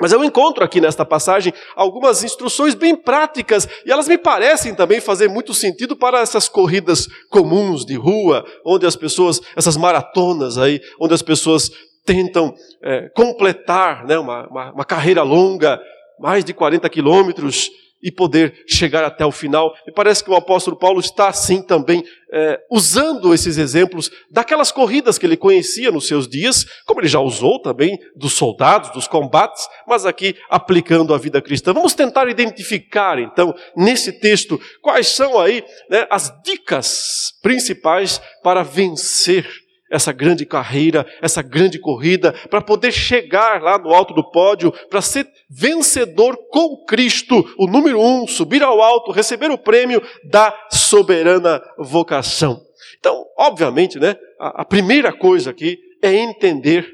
Mas 0.00 0.12
eu 0.12 0.22
encontro 0.22 0.62
aqui 0.62 0.80
nesta 0.80 1.04
passagem 1.04 1.52
algumas 1.74 2.22
instruções 2.22 2.74
bem 2.74 2.94
práticas 2.94 3.66
e 3.86 3.90
elas 3.90 4.06
me 4.06 4.18
parecem 4.18 4.74
também 4.74 5.00
fazer 5.00 5.28
muito 5.28 5.54
sentido 5.54 5.96
para 5.96 6.20
essas 6.20 6.48
corridas 6.48 7.08
comuns 7.30 7.84
de 7.84 7.94
rua, 7.96 8.44
onde 8.64 8.86
as 8.86 8.94
pessoas, 8.94 9.40
essas 9.56 9.76
maratonas 9.76 10.58
aí, 10.58 10.80
onde 11.00 11.14
as 11.14 11.22
pessoas 11.22 11.70
tentam 12.04 12.54
é, 12.82 13.08
completar 13.14 14.06
né, 14.06 14.18
uma, 14.18 14.46
uma, 14.48 14.72
uma 14.72 14.84
carreira 14.84 15.22
longa, 15.22 15.80
mais 16.18 16.44
de 16.44 16.52
40 16.52 16.88
quilômetros, 16.88 17.70
e 18.02 18.10
poder 18.10 18.64
chegar 18.66 19.04
até 19.04 19.24
o 19.24 19.32
final. 19.32 19.74
E 19.86 19.92
parece 19.92 20.22
que 20.22 20.30
o 20.30 20.36
apóstolo 20.36 20.76
Paulo 20.76 21.00
está 21.00 21.28
assim 21.28 21.62
também, 21.62 22.04
é, 22.32 22.60
usando 22.70 23.32
esses 23.32 23.56
exemplos 23.58 24.10
daquelas 24.30 24.70
corridas 24.70 25.18
que 25.18 25.26
ele 25.26 25.36
conhecia 25.36 25.90
nos 25.90 26.06
seus 26.06 26.28
dias, 26.28 26.64
como 26.84 27.00
ele 27.00 27.08
já 27.08 27.20
usou 27.20 27.60
também 27.60 27.98
dos 28.14 28.34
soldados, 28.34 28.90
dos 28.90 29.08
combates, 29.08 29.66
mas 29.86 30.04
aqui 30.04 30.36
aplicando 30.48 31.14
a 31.14 31.18
vida 31.18 31.40
cristã. 31.40 31.72
Vamos 31.72 31.94
tentar 31.94 32.28
identificar, 32.28 33.18
então, 33.18 33.54
nesse 33.76 34.12
texto, 34.12 34.60
quais 34.82 35.08
são 35.08 35.40
aí 35.40 35.64
né, 35.90 36.06
as 36.10 36.32
dicas 36.42 37.32
principais 37.42 38.20
para 38.42 38.62
vencer 38.62 39.46
essa 39.90 40.12
grande 40.12 40.44
carreira, 40.44 41.06
essa 41.22 41.42
grande 41.42 41.78
corrida, 41.78 42.32
para 42.50 42.60
poder 42.60 42.92
chegar 42.92 43.62
lá 43.62 43.78
no 43.78 43.90
alto 43.90 44.12
do 44.14 44.30
pódio, 44.30 44.72
para 44.88 45.00
ser 45.00 45.26
vencedor 45.48 46.36
com 46.50 46.84
Cristo, 46.84 47.44
o 47.58 47.66
número 47.66 48.00
um, 48.00 48.26
subir 48.26 48.62
ao 48.62 48.82
alto, 48.82 49.12
receber 49.12 49.50
o 49.50 49.58
prêmio 49.58 50.02
da 50.30 50.54
soberana 50.70 51.62
vocação. 51.78 52.60
Então, 52.98 53.24
obviamente, 53.36 53.98
né, 53.98 54.16
a, 54.38 54.62
a 54.62 54.64
primeira 54.64 55.12
coisa 55.12 55.50
aqui 55.50 55.78
é 56.02 56.14
entender 56.14 56.88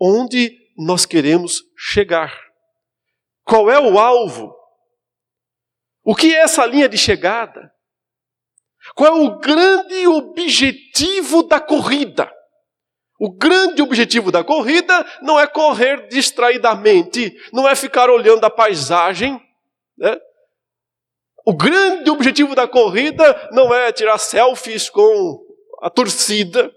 onde 0.00 0.52
nós 0.76 1.04
queremos 1.04 1.62
chegar. 1.76 2.32
Qual 3.44 3.70
é 3.70 3.78
o 3.78 3.98
alvo? 3.98 4.54
O 6.02 6.14
que 6.14 6.34
é 6.34 6.40
essa 6.40 6.64
linha 6.64 6.88
de 6.88 6.96
chegada? 6.96 7.70
Qual 8.94 9.08
é 9.08 9.20
o 9.20 9.38
grande 9.38 10.06
objetivo 10.06 11.42
da 11.42 11.60
corrida? 11.60 12.30
O 13.18 13.30
grande 13.30 13.82
objetivo 13.82 14.32
da 14.32 14.42
corrida 14.42 15.06
não 15.20 15.38
é 15.38 15.46
correr 15.46 16.08
distraidamente, 16.08 17.36
não 17.52 17.68
é 17.68 17.76
ficar 17.76 18.08
olhando 18.08 18.44
a 18.44 18.50
paisagem. 18.50 19.38
Né? 19.98 20.18
O 21.44 21.54
grande 21.54 22.10
objetivo 22.10 22.54
da 22.54 22.66
corrida 22.66 23.50
não 23.52 23.74
é 23.74 23.92
tirar 23.92 24.16
selfies 24.16 24.88
com 24.88 25.44
a 25.82 25.90
torcida. 25.90 26.72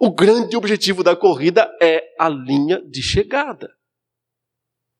O 0.00 0.10
grande 0.10 0.56
objetivo 0.56 1.02
da 1.02 1.14
corrida 1.14 1.70
é 1.80 2.02
a 2.18 2.28
linha 2.28 2.80
de 2.86 3.02
chegada. 3.02 3.70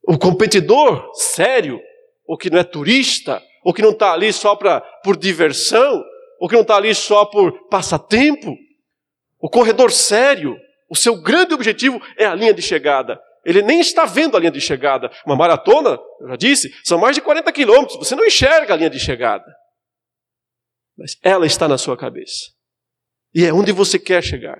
O 0.07 0.19
competidor 0.19 1.11
sério, 1.15 1.81
o 2.27 2.37
que 2.37 2.51
não 2.51 2.59
é 2.59 2.65
turista, 2.65 3.43
ou 3.65 3.73
que 3.73 3.81
não 3.81 3.91
está 3.91 4.13
ali 4.13 4.31
só 4.33 4.55
pra, 4.55 4.81
por 5.03 5.17
diversão, 5.17 6.05
ou 6.39 6.49
que 6.49 6.55
não 6.55 6.63
está 6.63 6.77
ali 6.77 6.95
só 6.95 7.25
por 7.25 7.67
passatempo. 7.69 8.55
O 9.41 9.49
corredor 9.49 9.91
sério, 9.91 10.57
o 10.91 10.95
seu 10.95 11.21
grande 11.21 11.55
objetivo 11.55 12.01
é 12.19 12.27
a 12.27 12.35
linha 12.35 12.53
de 12.53 12.61
chegada. 12.61 13.19
Ele 13.45 13.63
nem 13.63 13.81
está 13.81 14.05
vendo 14.05 14.37
a 14.37 14.41
linha 14.41 14.53
de 14.53 14.61
chegada. 14.61 15.11
Uma 15.27 15.37
maratona, 15.37 15.99
eu 16.21 16.29
já 16.29 16.37
disse, 16.37 16.71
são 16.85 16.99
mais 16.99 17.17
de 17.17 17.23
40 17.23 17.51
quilômetros. 17.53 17.99
Você 17.99 18.15
não 18.15 18.25
enxerga 18.25 18.75
a 18.75 18.77
linha 18.77 18.91
de 18.91 19.01
chegada. 19.01 19.45
Mas 20.97 21.17
ela 21.23 21.47
está 21.47 21.67
na 21.67 21.79
sua 21.79 21.97
cabeça. 21.97 22.53
E 23.35 23.45
é 23.45 23.53
onde 23.53 23.73
você 23.73 23.99
quer 23.99 24.23
chegar. 24.23 24.59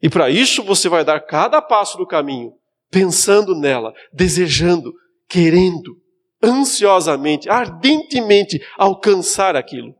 E 0.00 0.08
para 0.08 0.30
isso 0.30 0.62
você 0.62 0.88
vai 0.88 1.04
dar 1.04 1.20
cada 1.20 1.60
passo 1.60 1.98
do 1.98 2.06
caminho, 2.06 2.52
pensando 2.90 3.54
nela, 3.54 3.92
desejando, 4.12 4.92
querendo 5.28 5.96
ansiosamente, 6.42 7.48
ardentemente 7.48 8.60
alcançar 8.76 9.56
aquilo. 9.56 9.94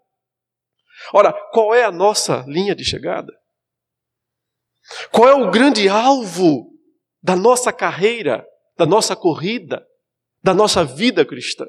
Ora, 1.12 1.32
qual 1.52 1.74
é 1.74 1.84
a 1.84 1.92
nossa 1.92 2.44
linha 2.46 2.74
de 2.74 2.84
chegada? 2.84 3.32
Qual 5.12 5.28
é 5.28 5.34
o 5.34 5.50
grande 5.50 5.88
alvo 5.88 6.70
da 7.22 7.36
nossa 7.36 7.72
carreira, 7.72 8.46
da 8.76 8.86
nossa 8.86 9.14
corrida, 9.14 9.86
da 10.42 10.54
nossa 10.54 10.84
vida 10.84 11.24
cristã? 11.24 11.66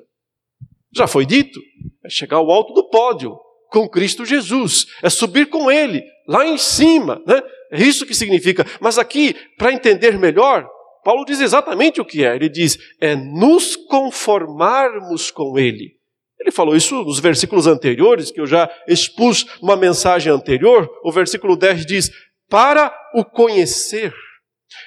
Já 0.92 1.08
foi 1.08 1.26
dito, 1.26 1.60
é 2.04 2.10
chegar 2.10 2.38
ao 2.38 2.50
alto 2.50 2.74
do 2.74 2.90
pódio 2.90 3.38
com 3.70 3.88
Cristo 3.88 4.26
Jesus, 4.26 4.88
é 5.04 5.10
subir 5.10 5.48
com 5.48 5.72
Ele 5.72 6.04
lá 6.28 6.46
em 6.46 6.58
cima, 6.58 7.22
né? 7.28 7.42
É 7.72 7.82
isso 7.82 8.06
que 8.06 8.16
significa. 8.16 8.66
Mas 8.80 8.98
aqui, 8.98 9.36
para 9.58 9.72
entender 9.72 10.18
melhor, 10.18 10.68
Paulo 11.10 11.25
diz 11.25 11.39
exatamente 11.42 12.00
o 12.00 12.06
que 12.06 12.24
é. 12.24 12.36
Ele 12.36 12.48
diz: 12.48 12.78
é 13.01 13.16
nos 13.16 13.75
conformarmos 13.75 15.32
com 15.32 15.58
Ele. 15.58 15.96
Ele 16.39 16.51
falou 16.51 16.75
isso 16.75 17.04
nos 17.04 17.20
versículos 17.20 17.66
anteriores, 17.66 18.30
que 18.30 18.39
eu 18.39 18.46
já 18.46 18.70
expus 18.88 19.44
uma 19.60 19.75
mensagem 19.75 20.32
anterior. 20.32 20.88
O 21.04 21.12
versículo 21.12 21.56
10 21.56 21.84
diz: 21.84 22.12
para 22.48 22.96
o 23.16 23.25
conhecer 23.25 24.13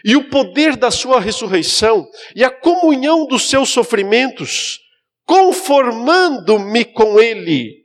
e 0.05 0.15
o 0.15 0.31
poder 0.31 0.77
da 0.77 0.93
sua 0.93 1.19
ressurreição 1.19 2.07
e 2.37 2.45
a 2.45 2.51
comunhão 2.51 3.27
dos 3.27 3.49
seus 3.51 3.71
sofrimentos, 3.71 4.79
conformando-me 5.27 6.85
com 6.85 7.19
ele 7.19 7.83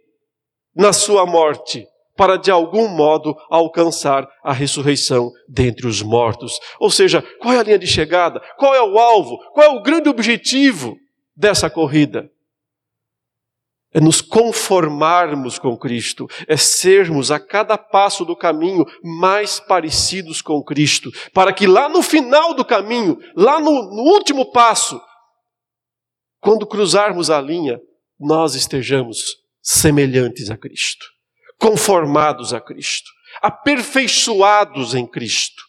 na 0.76 0.94
sua 0.94 1.26
morte, 1.26 1.88
para 2.18 2.38
de 2.38 2.52
algum 2.52 2.88
modo 2.88 3.36
alcançar 3.50 4.28
a 4.44 4.52
ressurreição 4.52 5.32
dentre 5.48 5.88
os 5.88 6.02
mortos. 6.02 6.60
Ou 6.80 6.90
seja, 6.90 7.24
qual 7.40 7.54
é 7.54 7.60
a 7.60 7.64
linha 7.64 7.80
de 7.80 7.88
chegada? 7.88 8.42
Qual 8.58 8.74
é 8.74 8.82
o 8.82 8.98
alvo? 8.98 9.38
Qual 9.54 9.66
é 9.66 9.70
o 9.70 9.82
grande 9.82 10.10
objetivo 10.10 10.98
dessa 11.36 11.70
corrida? 11.70 12.30
é 13.94 14.00
nos 14.00 14.22
conformarmos 14.22 15.58
com 15.58 15.76
Cristo, 15.78 16.28
é 16.48 16.58
sermos 16.58 17.32
a 17.32 17.40
cada 17.40 17.78
passo 17.78 18.26
do 18.26 18.36
caminho 18.36 18.86
mais 19.02 19.60
parecidos 19.60 20.42
com 20.42 20.62
Cristo, 20.64 21.10
para 21.34 21.54
que 21.54 21.66
lá 21.66 21.90
no 21.90 22.04
final 22.04 22.54
do 22.54 22.66
caminho, 22.66 23.18
lá 23.36 23.60
no, 23.60 23.72
no 23.72 24.04
último 24.04 24.52
passo, 24.52 25.02
quando 26.40 26.68
cruzarmos 26.68 27.32
a 27.32 27.42
linha, 27.42 27.80
nós 28.20 28.54
estejamos 28.54 29.38
semelhantes 29.62 30.52
a 30.52 30.58
Cristo, 30.58 31.06
conformados 31.60 32.54
a 32.54 32.62
Cristo, 32.62 33.10
aperfeiçoados 33.42 34.94
em 34.96 35.06
Cristo. 35.06 35.64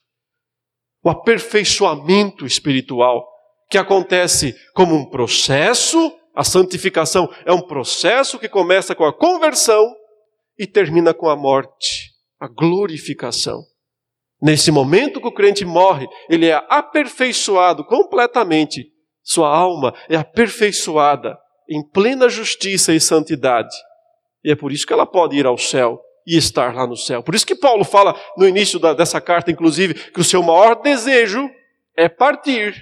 O 1.02 1.10
aperfeiçoamento 1.10 2.44
espiritual 2.44 3.26
que 3.70 3.78
acontece 3.78 4.54
como 4.74 4.94
um 4.94 5.08
processo 5.08 6.12
a 6.38 6.44
santificação 6.44 7.28
é 7.44 7.52
um 7.52 7.60
processo 7.60 8.38
que 8.38 8.48
começa 8.48 8.94
com 8.94 9.04
a 9.04 9.12
conversão 9.12 9.92
e 10.56 10.68
termina 10.68 11.12
com 11.12 11.28
a 11.28 11.34
morte, 11.34 12.12
a 12.38 12.46
glorificação. 12.46 13.64
Nesse 14.40 14.70
momento 14.70 15.20
que 15.20 15.26
o 15.26 15.34
crente 15.34 15.64
morre, 15.64 16.06
ele 16.30 16.46
é 16.46 16.64
aperfeiçoado 16.68 17.84
completamente. 17.84 18.86
Sua 19.20 19.48
alma 19.48 19.92
é 20.08 20.14
aperfeiçoada 20.14 21.36
em 21.68 21.82
plena 21.82 22.28
justiça 22.28 22.94
e 22.94 23.00
santidade. 23.00 23.74
E 24.44 24.50
é 24.50 24.56
por 24.56 24.72
isso 24.72 24.86
que 24.86 24.92
ela 24.92 25.06
pode 25.06 25.36
ir 25.36 25.46
ao 25.46 25.58
céu 25.58 26.00
e 26.26 26.36
estar 26.36 26.74
lá 26.74 26.86
no 26.86 26.96
céu. 26.96 27.22
Por 27.22 27.34
isso 27.34 27.46
que 27.46 27.54
Paulo 27.54 27.84
fala 27.84 28.18
no 28.36 28.46
início 28.46 28.78
da, 28.78 28.92
dessa 28.92 29.20
carta, 29.20 29.50
inclusive, 29.50 29.94
que 29.94 30.20
o 30.20 30.24
seu 30.24 30.42
maior 30.42 30.80
desejo 30.82 31.50
é 31.96 32.08
partir 32.08 32.74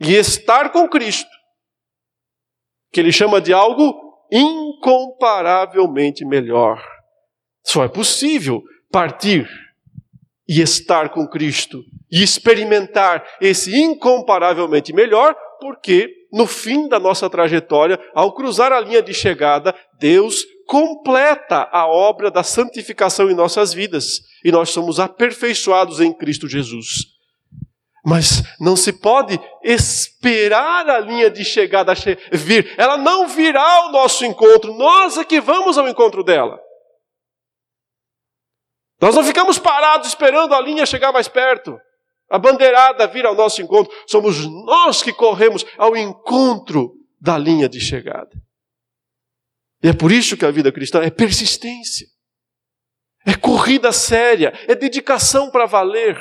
e 0.00 0.14
estar 0.14 0.70
com 0.70 0.88
Cristo 0.88 1.30
que 2.92 2.98
ele 3.00 3.12
chama 3.12 3.40
de 3.40 3.52
algo 3.52 3.94
incomparavelmente 4.32 6.24
melhor. 6.24 6.84
Só 7.64 7.84
é 7.84 7.88
possível 7.88 8.62
partir 8.90 9.48
e 10.48 10.60
estar 10.60 11.10
com 11.10 11.28
Cristo 11.28 11.84
e 12.10 12.22
experimentar 12.22 13.24
esse 13.40 13.76
incomparavelmente 13.76 14.92
melhor, 14.92 15.36
porque 15.60 16.12
no 16.32 16.46
fim 16.46 16.88
da 16.88 16.98
nossa 16.98 17.28
trajetória, 17.28 17.98
ao 18.14 18.32
cruzar 18.32 18.72
a 18.72 18.80
linha 18.80 19.02
de 19.02 19.12
chegada, 19.12 19.74
Deus 19.98 20.44
completa 20.66 21.68
a 21.72 21.86
obra 21.88 22.30
da 22.30 22.44
santificação 22.44 23.28
em 23.28 23.34
nossas 23.34 23.74
vidas 23.74 24.20
e 24.44 24.52
nós 24.52 24.70
somos 24.70 25.00
aperfeiçoados 25.00 26.00
em 26.00 26.12
Cristo 26.12 26.48
Jesus. 26.48 27.06
Mas 28.04 28.42
não 28.60 28.76
se 28.76 28.92
pode 28.92 29.38
esperar 29.62 30.88
a 30.88 31.00
linha 31.00 31.28
de 31.28 31.44
chegada 31.44 31.92
vir. 32.32 32.72
Ela 32.78 32.96
não 32.96 33.28
virá 33.28 33.62
ao 33.62 33.92
nosso 33.92 34.24
encontro, 34.24 34.72
nós 34.74 35.18
é 35.18 35.24
que 35.24 35.40
vamos 35.40 35.76
ao 35.76 35.88
encontro 35.88 36.22
dela. 36.22 36.58
Nós 39.00 39.14
não 39.14 39.24
ficamos 39.24 39.58
parados 39.58 40.08
esperando 40.08 40.54
a 40.54 40.60
linha 40.60 40.86
chegar 40.86 41.10
mais 41.10 41.26
perto, 41.26 41.78
a 42.30 42.38
bandeirada 42.38 43.08
vir 43.08 43.26
ao 43.26 43.34
nosso 43.34 43.60
encontro. 43.60 43.92
Somos 44.06 44.46
nós 44.64 45.02
que 45.02 45.12
corremos 45.12 45.66
ao 45.76 45.96
encontro 45.96 46.94
da 47.20 47.36
linha 47.36 47.68
de 47.68 47.80
chegada. 47.80 48.30
E 49.82 49.88
é 49.88 49.92
por 49.92 50.12
isso 50.12 50.36
que 50.36 50.44
a 50.44 50.50
vida 50.50 50.70
cristã 50.70 51.02
é 51.02 51.10
persistência, 51.10 52.06
é 53.26 53.34
corrida 53.34 53.92
séria, 53.92 54.52
é 54.68 54.74
dedicação 54.74 55.50
para 55.50 55.66
valer 55.66 56.16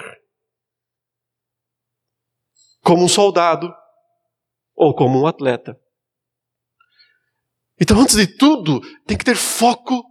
como 2.82 3.04
um 3.04 3.08
soldado 3.08 3.72
ou 4.76 4.96
como 4.96 5.22
um 5.22 5.28
atleta. 5.28 5.80
Então, 7.80 8.00
antes 8.00 8.16
de 8.16 8.28
tudo, 8.28 8.82
tem 9.06 9.18
que 9.18 9.24
ter 9.24 9.36
foco 9.36 10.04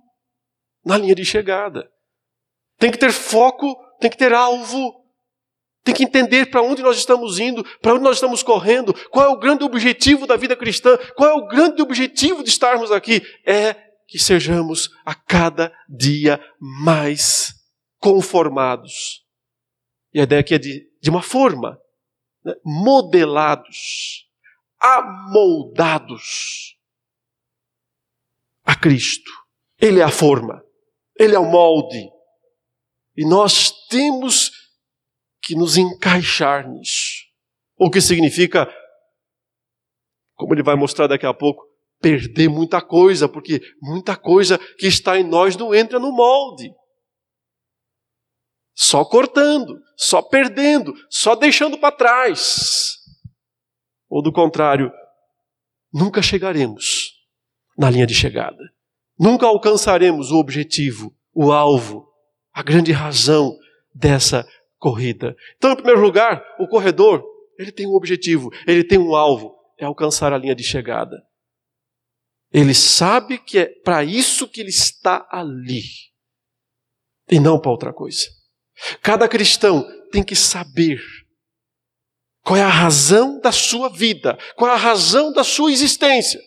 na 0.84 0.96
linha 0.96 1.14
de 1.14 1.24
chegada. 1.24 1.90
Tem 2.78 2.90
que 2.90 2.98
ter 2.98 3.12
foco, 3.12 3.76
tem 3.98 4.11
que 4.11 4.16
ter 4.16 4.32
alvo. 4.32 4.97
Tem 5.88 5.94
que 5.94 6.05
entender 6.05 6.51
para 6.51 6.61
onde 6.61 6.83
nós 6.83 6.98
estamos 6.98 7.38
indo, 7.38 7.64
para 7.81 7.94
onde 7.94 8.05
nós 8.05 8.16
estamos 8.16 8.42
correndo, 8.42 8.92
qual 9.09 9.24
é 9.24 9.29
o 9.31 9.38
grande 9.38 9.64
objetivo 9.64 10.27
da 10.27 10.37
vida 10.37 10.55
cristã, 10.55 10.98
qual 11.16 11.31
é 11.31 11.33
o 11.33 11.46
grande 11.46 11.81
objetivo 11.81 12.44
de 12.44 12.51
estarmos 12.51 12.92
aqui. 12.92 13.22
É 13.46 13.72
que 14.07 14.18
sejamos 14.18 14.90
a 15.03 15.14
cada 15.14 15.74
dia 15.88 16.38
mais 16.61 17.55
conformados. 17.96 19.24
E 20.12 20.20
a 20.20 20.24
ideia 20.24 20.42
aqui 20.42 20.53
é 20.53 20.59
de, 20.59 20.87
de 21.01 21.09
uma 21.09 21.22
forma 21.22 21.81
né, 22.44 22.53
modelados, 22.62 24.29
amoldados 24.79 26.77
a 28.62 28.74
Cristo. 28.74 29.31
Ele 29.81 30.01
é 30.01 30.05
a 30.05 30.11
forma, 30.11 30.62
ele 31.18 31.35
é 31.35 31.38
o 31.38 31.51
molde. 31.51 32.11
E 33.16 33.27
nós 33.27 33.72
temos 33.88 34.57
que 35.48 35.54
nos 35.54 35.78
encaixar 35.78 36.68
nisso. 36.68 37.24
O 37.74 37.90
que 37.90 38.02
significa, 38.02 38.70
como 40.34 40.54
ele 40.54 40.62
vai 40.62 40.76
mostrar 40.76 41.06
daqui 41.06 41.24
a 41.24 41.32
pouco, 41.32 41.64
perder 41.98 42.50
muita 42.50 42.82
coisa, 42.82 43.26
porque 43.26 43.62
muita 43.80 44.14
coisa 44.14 44.58
que 44.78 44.87
está 44.87 45.18
em 45.18 45.24
nós 45.24 45.56
não 45.56 45.74
entra 45.74 45.98
no 45.98 46.12
molde 46.12 46.70
só 48.74 49.04
cortando, 49.06 49.80
só 49.96 50.20
perdendo, 50.20 50.94
só 51.11 51.34
deixando 51.34 51.78
para 51.78 51.96
trás. 51.96 52.98
Ou 54.08 54.22
do 54.22 54.30
contrário, 54.30 54.92
nunca 55.92 56.20
chegaremos 56.20 57.11
na 57.76 57.90
linha 57.90 58.06
de 58.06 58.14
chegada. 58.14 58.62
Nunca 59.18 59.46
alcançaremos 59.46 60.30
o 60.30 60.37
objetivo, 60.37 61.12
o 61.34 61.50
alvo, 61.50 62.06
a 62.52 62.62
grande 62.62 62.92
razão 62.92 63.56
dessa 63.92 64.46
corrida. 64.78 65.36
Então, 65.56 65.72
em 65.72 65.76
primeiro 65.76 66.00
lugar, 66.00 66.44
o 66.58 66.66
corredor, 66.66 67.24
ele 67.58 67.72
tem 67.72 67.86
um 67.86 67.94
objetivo, 67.94 68.50
ele 68.66 68.84
tem 68.84 68.98
um 68.98 69.14
alvo, 69.14 69.54
é 69.78 69.84
alcançar 69.84 70.32
a 70.32 70.38
linha 70.38 70.54
de 70.54 70.62
chegada. 70.62 71.16
Ele 72.50 72.74
sabe 72.74 73.38
que 73.38 73.58
é 73.58 73.66
para 73.82 74.02
isso 74.02 74.48
que 74.48 74.60
ele 74.60 74.70
está 74.70 75.26
ali. 75.30 75.82
E 77.30 77.38
não 77.38 77.60
para 77.60 77.70
outra 77.70 77.92
coisa. 77.92 78.26
Cada 79.02 79.28
cristão 79.28 79.84
tem 80.10 80.22
que 80.22 80.34
saber 80.34 81.00
qual 82.42 82.56
é 82.56 82.62
a 82.62 82.68
razão 82.68 83.38
da 83.40 83.52
sua 83.52 83.90
vida, 83.90 84.38
qual 84.56 84.70
é 84.70 84.74
a 84.74 84.78
razão 84.78 85.32
da 85.32 85.44
sua 85.44 85.70
existência. 85.70 86.40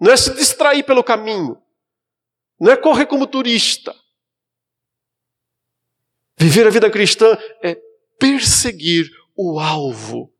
Não 0.00 0.10
é 0.10 0.16
se 0.16 0.34
distrair 0.34 0.84
pelo 0.84 1.04
caminho, 1.04 1.60
não 2.58 2.72
é 2.72 2.76
correr 2.76 3.06
como 3.06 3.26
turista. 3.26 3.94
Viver 6.42 6.66
a 6.66 6.70
vida 6.70 6.90
cristã 6.90 7.38
é 7.62 7.76
perseguir 8.18 9.08
o 9.36 9.60
alvo 9.60 10.34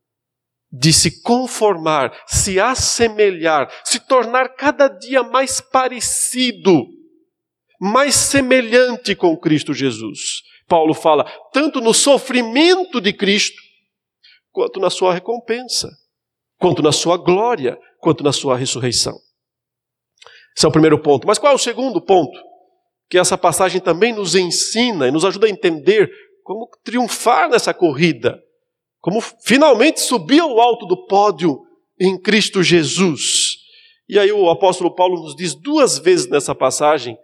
de 0.68 0.92
se 0.92 1.22
conformar, 1.22 2.12
se 2.26 2.58
assemelhar, 2.58 3.70
se 3.84 4.00
tornar 4.00 4.48
cada 4.56 4.88
dia 4.88 5.22
mais 5.22 5.60
parecido, 5.60 6.88
mais 7.80 8.16
semelhante 8.16 9.14
com 9.14 9.36
Cristo 9.36 9.72
Jesus. 9.72 10.42
Paulo 10.66 10.92
fala, 10.92 11.22
tanto 11.52 11.80
no 11.80 11.94
sofrimento 11.94 13.00
de 13.00 13.12
Cristo, 13.12 13.62
quanto 14.50 14.80
na 14.80 14.90
sua 14.90 15.14
recompensa, 15.14 15.88
quanto 16.58 16.82
na 16.82 16.90
sua 16.90 17.16
glória, 17.16 17.78
quanto 18.00 18.24
na 18.24 18.32
sua 18.32 18.56
ressurreição. 18.56 19.16
Esse 20.56 20.66
é 20.66 20.68
o 20.68 20.72
primeiro 20.72 21.00
ponto. 21.00 21.28
Mas 21.28 21.38
qual 21.38 21.52
é 21.52 21.54
o 21.54 21.58
segundo 21.58 22.04
ponto? 22.04 22.51
Que 23.12 23.18
essa 23.18 23.36
passagem 23.36 23.78
também 23.78 24.14
nos 24.14 24.34
ensina 24.34 25.06
e 25.06 25.10
nos 25.10 25.22
ajuda 25.22 25.46
a 25.46 25.50
entender 25.50 26.10
como 26.42 26.66
triunfar 26.82 27.50
nessa 27.50 27.74
corrida, 27.74 28.42
como 29.02 29.20
finalmente 29.20 30.00
subir 30.00 30.40
ao 30.40 30.58
alto 30.58 30.86
do 30.86 31.06
pódio 31.06 31.60
em 32.00 32.18
Cristo 32.18 32.62
Jesus. 32.62 33.58
E 34.08 34.18
aí 34.18 34.32
o 34.32 34.48
apóstolo 34.48 34.94
Paulo 34.94 35.22
nos 35.22 35.36
diz 35.36 35.54
duas 35.54 35.98
vezes 35.98 36.26
nessa 36.26 36.54
passagem 36.54 37.14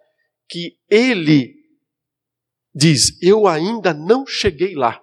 que 0.47 0.75
ele 0.91 1.55
diz: 2.75 3.19
Eu 3.23 3.47
ainda 3.47 3.95
não 3.95 4.27
cheguei 4.27 4.75
lá. 4.75 5.01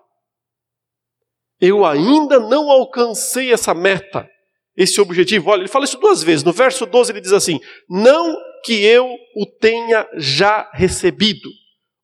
Eu 1.60 1.84
ainda 1.84 2.40
não 2.40 2.70
alcancei 2.70 3.52
essa 3.52 3.74
meta, 3.74 4.30
esse 4.78 5.02
objetivo. 5.02 5.50
Olha, 5.50 5.62
ele 5.62 5.68
fala 5.68 5.86
isso 5.86 5.98
duas 5.98 6.22
vezes. 6.22 6.44
No 6.44 6.54
verso 6.54 6.86
12 6.86 7.12
ele 7.12 7.22
diz 7.22 7.34
assim: 7.34 7.60
Não 7.90 8.38
que 8.66 8.84
eu 8.84 9.08
o 9.36 9.46
tenha 9.46 10.08
já 10.18 10.70
recebido, 10.74 11.50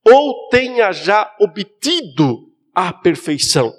ou 0.06 0.47
tenha 0.50 0.91
já 0.91 1.36
obtido 1.39 2.38
a 2.74 2.93
perfeição. 2.93 3.74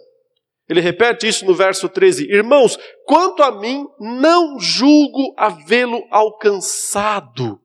Ele 0.69 0.81
repete 0.81 1.29
isso 1.29 1.45
no 1.45 1.55
verso 1.55 1.89
13: 1.89 2.25
Irmãos, 2.31 2.79
quanto 3.05 3.43
a 3.43 3.61
mim, 3.61 3.87
não 4.01 4.59
julgo 4.59 5.35
havê-lo 5.37 6.03
alcançado. 6.11 7.61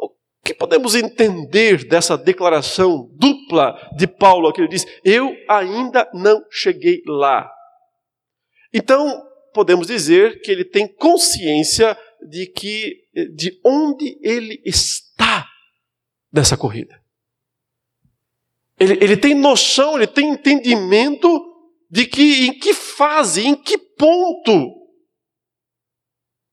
O 0.00 0.10
que 0.44 0.52
podemos 0.52 0.94
entender 0.94 1.86
dessa 1.86 2.18
declaração 2.18 3.08
dupla 3.12 3.76
de 3.96 4.06
Paulo, 4.06 4.52
que 4.52 4.60
ele 4.60 4.68
diz: 4.68 4.84
Eu 5.04 5.34
ainda 5.48 6.10
não 6.12 6.42
cheguei 6.50 7.00
lá. 7.06 7.50
Então, 8.74 9.22
podemos 9.52 9.86
dizer 9.86 10.40
que 10.40 10.50
ele 10.50 10.64
tem 10.64 10.88
consciência 10.88 11.96
de 12.28 12.46
que 12.46 13.04
de 13.34 13.60
onde 13.64 14.18
ele 14.22 14.60
está 14.64 15.46
nessa 16.32 16.56
corrida. 16.56 17.00
Ele, 18.78 18.94
ele 19.04 19.16
tem 19.16 19.34
noção, 19.34 19.96
ele 19.96 20.06
tem 20.06 20.30
entendimento 20.30 21.28
de 21.90 22.06
que 22.06 22.46
em 22.46 22.58
que 22.58 22.72
fase, 22.72 23.46
em 23.46 23.54
que 23.54 23.76
ponto 23.76 24.82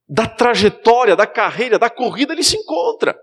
da 0.08 0.26
trajetória, 0.26 1.16
da 1.16 1.26
carreira, 1.26 1.78
da 1.78 1.88
corrida 1.88 2.32
ele 2.32 2.42
se 2.42 2.56
encontra. 2.56 3.18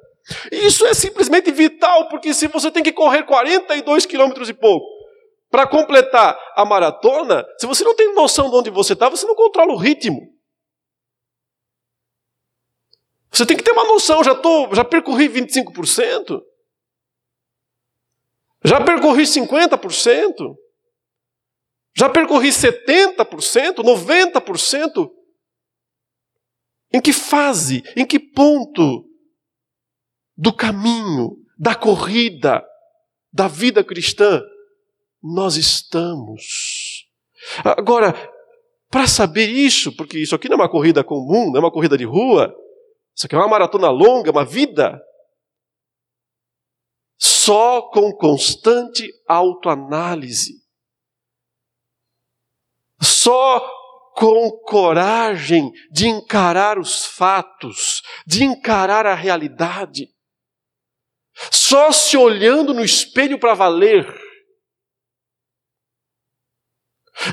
E 0.51 0.67
isso 0.67 0.85
é 0.85 0.93
simplesmente 0.93 1.51
vital, 1.51 2.09
porque 2.09 2.33
se 2.33 2.47
você 2.47 2.71
tem 2.71 2.83
que 2.83 2.91
correr 2.91 3.23
42 3.23 4.05
quilômetros 4.05 4.49
e 4.49 4.53
pouco 4.53 4.85
para 5.49 5.65
completar 5.67 6.37
a 6.55 6.65
maratona, 6.65 7.45
se 7.57 7.65
você 7.65 7.83
não 7.83 7.95
tem 7.95 8.13
noção 8.13 8.49
de 8.49 8.55
onde 8.55 8.69
você 8.69 8.93
está, 8.93 9.07
você 9.07 9.25
não 9.25 9.35
controla 9.35 9.73
o 9.73 9.77
ritmo. 9.77 10.36
Você 13.37 13.45
tem 13.45 13.55
que 13.55 13.61
ter 13.61 13.71
uma 13.71 13.83
noção, 13.83 14.23
já, 14.23 14.33
tô, 14.33 14.73
já 14.73 14.83
percorri 14.83 15.29
25%, 15.29 16.41
já 18.65 18.83
percorri 18.83 19.25
50%, 19.25 20.55
já 21.95 22.09
percorri 22.09 22.49
70%, 22.49 23.75
90%. 23.75 25.11
Em 26.91 26.99
que 26.99 27.13
fase, 27.13 27.83
em 27.95 28.07
que 28.07 28.17
ponto 28.17 29.07
do 30.35 30.51
caminho, 30.51 31.37
da 31.59 31.75
corrida, 31.75 32.65
da 33.31 33.47
vida 33.47 33.83
cristã 33.83 34.41
nós 35.21 35.57
estamos? 35.57 37.05
Agora, 37.63 38.15
para 38.89 39.05
saber 39.05 39.47
isso, 39.47 39.95
porque 39.95 40.17
isso 40.17 40.33
aqui 40.33 40.49
não 40.49 40.55
é 40.55 40.61
uma 40.61 40.71
corrida 40.71 41.03
comum, 41.03 41.51
não 41.51 41.57
é 41.57 41.59
uma 41.59 41.71
corrida 41.71 41.95
de 41.95 42.03
rua, 42.03 42.51
isso 43.17 43.25
aqui 43.25 43.33
é 43.33 43.39
uma 43.39 43.47
maratona 43.47 43.89
longa, 43.89 44.29
uma 44.29 44.45
vida. 44.45 45.01
Só 47.19 47.89
com 47.89 48.15
constante 48.15 49.09
autoanálise, 49.27 50.53
só 53.01 53.59
com 54.13 54.51
coragem 54.65 55.71
de 55.91 56.07
encarar 56.07 56.77
os 56.77 57.05
fatos, 57.05 58.03
de 58.27 58.43
encarar 58.43 59.07
a 59.07 59.15
realidade, 59.15 60.07
só 61.51 61.91
se 61.91 62.15
olhando 62.15 62.71
no 62.71 62.83
espelho 62.83 63.39
para 63.39 63.55
valer, 63.55 64.05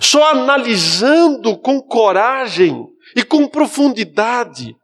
só 0.00 0.30
analisando 0.30 1.60
com 1.60 1.78
coragem 1.82 2.86
e 3.14 3.22
com 3.22 3.46
profundidade 3.46 4.74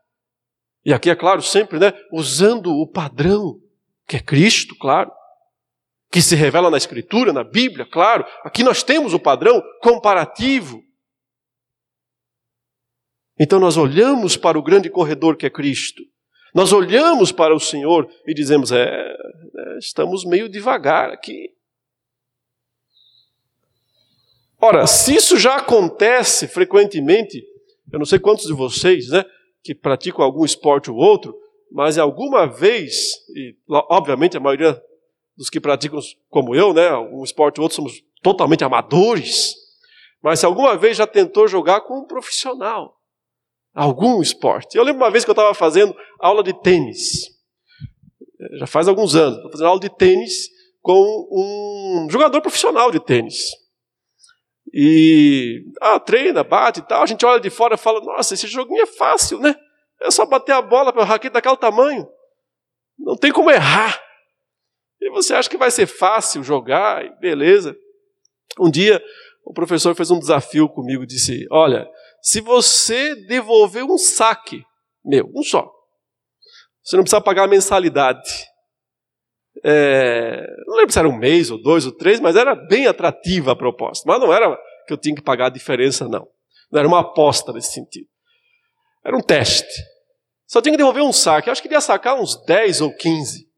e 0.91 0.93
aqui 0.93 1.09
é 1.09 1.15
claro, 1.15 1.41
sempre, 1.41 1.79
né, 1.79 1.93
usando 2.13 2.73
o 2.73 2.85
padrão, 2.85 3.61
que 4.09 4.17
é 4.17 4.21
Cristo, 4.21 4.75
claro, 4.77 5.09
que 6.11 6.21
se 6.21 6.35
revela 6.35 6.69
na 6.69 6.77
Escritura, 6.77 7.33
na 7.33 7.45
Bíblia, 7.45 7.87
claro. 7.89 8.25
Aqui 8.43 8.65
nós 8.65 8.83
temos 8.83 9.15
o 9.15 9.21
padrão 9.21 9.63
comparativo. 9.81 10.83
Então 13.39 13.61
nós 13.61 13.77
olhamos 13.77 14.37
para 14.37 14.59
o 14.59 14.63
grande 14.65 14.91
corredor 14.91 15.37
que 15.37 15.47
é 15.47 15.51
Cristo. 15.51 16.03
Nós 16.53 16.73
olhamos 16.73 17.31
para 17.31 17.55
o 17.55 17.61
Senhor 17.61 18.11
e 18.27 18.35
dizemos: 18.35 18.73
é, 18.73 18.85
é 18.85 19.79
estamos 19.79 20.25
meio 20.25 20.49
devagar 20.49 21.11
aqui. 21.11 21.55
Ora, 24.61 24.89
se 24.89 25.15
isso 25.15 25.39
já 25.39 25.55
acontece 25.55 26.49
frequentemente, 26.49 27.41
eu 27.93 28.01
não 28.01 28.05
sei 28.05 28.19
quantos 28.19 28.47
de 28.47 28.53
vocês, 28.53 29.09
né? 29.11 29.25
Que 29.63 29.75
praticam 29.75 30.25
algum 30.25 30.45
esporte 30.45 30.91
ou 30.91 30.97
outro, 30.97 31.35
mas 31.71 31.99
alguma 31.99 32.47
vez, 32.47 33.13
e 33.35 33.55
obviamente 33.69 34.37
a 34.37 34.41
maioria 34.41 34.81
dos 35.37 35.49
que 35.49 35.61
praticam 35.61 36.01
como 36.29 36.55
eu, 36.55 36.73
né, 36.73 36.93
um 36.97 37.23
esporte 37.23 37.61
ou 37.61 37.65
outro 37.65 37.77
somos 37.77 38.03
totalmente 38.23 38.65
amadores, 38.65 39.55
mas 40.23 40.41
se 40.41 40.47
alguma 40.47 40.77
vez 40.77 40.97
já 40.97 41.07
tentou 41.07 41.49
jogar 41.49 41.83
com 41.83 42.01
um 42.01 42.07
profissional, 42.07 42.97
algum 43.75 44.21
esporte. 44.21 44.77
Eu 44.77 44.83
lembro 44.83 45.03
uma 45.03 45.11
vez 45.11 45.25
que 45.25 45.31
eu 45.31 45.33
estava 45.33 45.55
fazendo 45.55 45.95
aula 46.19 46.43
de 46.43 46.53
tênis, 46.53 47.29
já 48.59 48.67
faz 48.67 48.89
alguns 48.89 49.15
anos, 49.15 49.37
estou 49.37 49.51
fazendo 49.51 49.69
aula 49.69 49.81
de 49.81 49.89
tênis 49.89 50.49
com 50.83 51.29
um 51.31 52.09
jogador 52.11 52.41
profissional 52.41 52.91
de 52.91 53.01
tênis. 53.01 53.51
E 54.73 55.65
ah, 55.81 55.99
treina, 55.99 56.45
bate 56.45 56.81
e 56.81 56.83
tal. 56.83 57.03
A 57.03 57.07
gente 57.07 57.25
olha 57.27 57.41
de 57.41 57.51
fora 57.51 57.75
e 57.75 57.79
fala: 57.79 58.01
Nossa, 58.01 58.35
esse 58.35 58.47
joguinho 58.47 58.83
é 58.83 58.87
fácil, 58.87 59.41
né? 59.41 59.55
É 60.01 60.11
só 60.11 60.25
bater 60.25 60.53
a 60.53 60.63
bola 60.63 60.93
para 60.93 61.03
o 61.03 61.05
raquete 61.05 61.33
daquele 61.33 61.57
tamanho. 61.57 62.09
Não 62.99 63.17
tem 63.17 63.33
como 63.33 63.51
errar. 63.51 64.01
E 65.01 65.11
você 65.11 65.35
acha 65.35 65.49
que 65.49 65.57
vai 65.57 65.71
ser 65.71 65.87
fácil 65.87 66.43
jogar, 66.45 67.19
beleza. 67.19 67.77
Um 68.59 68.71
dia, 68.71 69.03
o 69.45 69.53
professor 69.53 69.95
fez 69.95 70.11
um 70.11 70.19
desafio 70.19 70.69
comigo, 70.69 71.07
disse: 71.07 71.47
Olha, 71.51 71.89
se 72.23 72.41
você 72.41 73.15
devolver 73.27 73.85
um 73.85 73.99
saque, 73.99 74.63
meu, 75.05 75.31
um 75.35 75.43
só, 75.43 75.71
você 76.83 76.97
não 76.97 77.03
precisa 77.03 77.21
pagar 77.21 77.45
a 77.45 77.49
mensalidade. 77.49 78.50
É, 79.65 80.47
não 80.67 80.77
lembro 80.77 80.93
se 80.93 80.99
era 80.99 81.09
um 81.09 81.17
mês, 81.17 81.51
ou 81.51 81.61
dois, 81.61 81.85
ou 81.87 81.93
três, 81.93 82.21
mas 82.21 82.37
era 82.37 82.55
bem 82.55 82.87
atrativa 82.87 83.53
a 83.53 83.57
proposta. 83.57 84.05
Mas 84.07 84.21
não 84.21 84.33
era 84.33 84.57
que 84.87 84.93
eu 84.93 84.97
tinha 84.97 85.15
que 85.15 85.23
pagar 85.23 85.47
a 85.47 85.51
diferença, 85.51 86.09
não. 86.09 86.29
Não 86.71 86.79
era 86.79 86.89
uma 86.89 87.01
aposta 87.01 87.53
nesse 87.53 87.73
sentido. 87.73 88.09
Era 89.05 89.17
um 89.17 89.21
teste. 89.21 89.83
Só 90.47 90.61
tinha 90.61 90.73
que 90.73 90.79
devolver 90.79 91.03
um 91.03 91.13
saque. 91.13 91.49
Eu 91.49 91.53
acho 91.53 91.63
que 91.63 91.69
ia 91.69 91.81
sacar 91.81 92.19
uns 92.19 92.37
10 92.45 92.81
ou 92.81 92.95
15. 92.95 93.49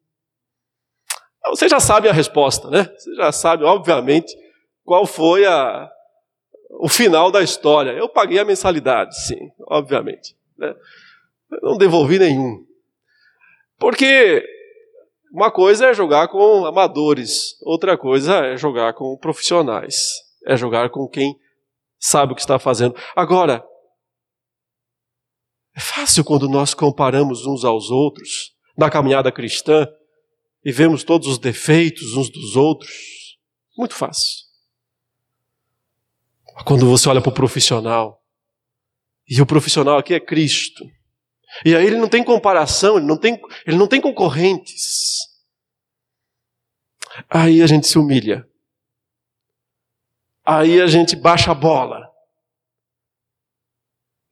Você 1.47 1.69
já 1.69 1.81
sabe 1.81 2.09
a 2.09 2.13
resposta, 2.13 2.71
né? 2.71 2.89
Você 2.97 3.15
já 3.15 3.33
sabe, 3.33 3.65
obviamente, 3.65 4.33
qual 4.85 5.07
foi 5.07 5.45
a, 5.45 5.91
o 6.79 6.89
final 6.89 7.31
da 7.31 7.43
história. 7.43 7.91
Eu 7.91 8.09
paguei 8.09 8.39
a 8.39 8.45
mensalidade, 8.45 9.15
sim, 9.27 9.51
obviamente. 9.67 10.37
Né? 10.57 10.75
não 11.61 11.77
devolvi 11.77 12.19
nenhum. 12.19 12.65
Porque 13.79 14.45
uma 15.33 15.51
coisa 15.51 15.87
é 15.87 15.95
jogar 15.95 16.29
com 16.29 16.67
amadores, 16.67 17.57
outra 17.63 17.97
coisa 17.97 18.47
é 18.47 18.57
jogar 18.57 18.93
com 18.93 19.17
profissionais, 19.17 20.11
é 20.47 20.57
jogar 20.57 20.91
com 20.91 21.09
quem 21.09 21.35
sabe 21.99 22.33
o 22.33 22.35
que 22.35 22.43
está 22.43 22.59
fazendo. 22.59 22.95
Agora, 23.17 23.65
é 25.75 25.81
fácil 25.81 26.23
quando 26.23 26.49
nós 26.49 26.75
comparamos 26.75 27.47
uns 27.47 27.65
aos 27.65 27.91
outros 27.91 28.55
na 28.77 28.91
caminhada 28.91 29.33
cristã 29.33 29.89
e 30.63 30.71
vemos 30.71 31.03
todos 31.03 31.27
os 31.27 31.39
defeitos 31.39 32.15
uns 32.15 32.29
dos 32.31 32.55
outros. 32.55 33.39
Muito 33.77 33.95
fácil. 33.95 34.45
Quando 36.67 36.87
você 36.87 37.09
olha 37.09 37.23
para 37.23 37.31
o 37.31 37.35
profissional, 37.35 38.23
e 39.27 39.41
o 39.41 39.47
profissional 39.47 39.97
aqui 39.97 40.13
é 40.13 40.21
Cristo. 40.21 40.85
E 41.65 41.75
aí 41.75 41.87
ele 41.87 41.97
não 41.97 42.09
tem 42.09 42.23
comparação, 42.23 42.99
ele 42.99 43.07
não 43.07 43.17
tem, 43.17 43.41
ele 43.67 43.77
não 43.77 43.87
tem 43.87 44.01
concorrentes. 44.01 45.22
Aí 47.29 47.63
a 47.63 47.67
gente 47.67 47.87
se 47.87 47.99
humilha. 47.99 48.49
Aí 50.45 50.81
a 50.81 50.87
gente 50.87 51.15
baixa 51.15 51.53
a 51.53 51.55
bola. 51.55 52.11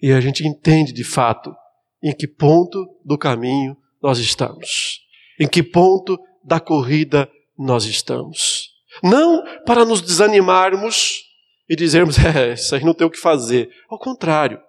E 0.00 0.12
a 0.12 0.20
gente 0.20 0.46
entende 0.46 0.92
de 0.92 1.04
fato 1.04 1.54
em 2.02 2.14
que 2.14 2.26
ponto 2.26 2.98
do 3.04 3.18
caminho 3.18 3.76
nós 4.02 4.18
estamos. 4.18 5.00
Em 5.38 5.46
que 5.46 5.62
ponto 5.62 6.18
da 6.42 6.58
corrida 6.58 7.30
nós 7.56 7.84
estamos. 7.84 8.70
Não 9.02 9.44
para 9.64 9.84
nos 9.84 10.00
desanimarmos 10.00 11.22
e 11.68 11.76
dizermos, 11.76 12.16
é, 12.24 12.54
isso 12.54 12.74
aí 12.74 12.84
não 12.84 12.94
tem 12.94 13.06
o 13.06 13.10
que 13.10 13.18
fazer. 13.18 13.70
Ao 13.88 13.98
contrário, 13.98 14.60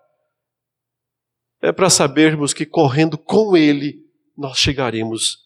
é 1.61 1.71
para 1.71 1.89
sabermos 1.89 2.53
que 2.53 2.65
correndo 2.65 3.17
com 3.17 3.55
Ele, 3.55 3.99
nós 4.37 4.57
chegaremos 4.57 5.37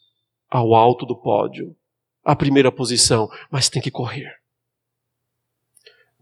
ao 0.49 0.73
alto 0.73 1.05
do 1.05 1.15
pódio, 1.15 1.75
à 2.25 2.35
primeira 2.35 2.71
posição, 2.71 3.29
mas 3.51 3.69
tem 3.69 3.81
que 3.81 3.91
correr. 3.91 4.41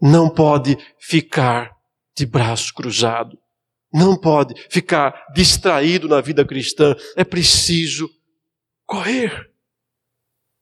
não 0.00 0.28
pode 0.28 0.76
ficar 0.98 1.74
de 2.14 2.26
braço 2.26 2.74
cruzado, 2.74 3.38
não 3.90 4.16
pode 4.16 4.54
ficar 4.68 5.26
distraído 5.32 6.06
na 6.06 6.20
vida 6.20 6.44
cristã. 6.44 6.94
É 7.16 7.24
preciso 7.24 8.10
correr, 8.84 9.50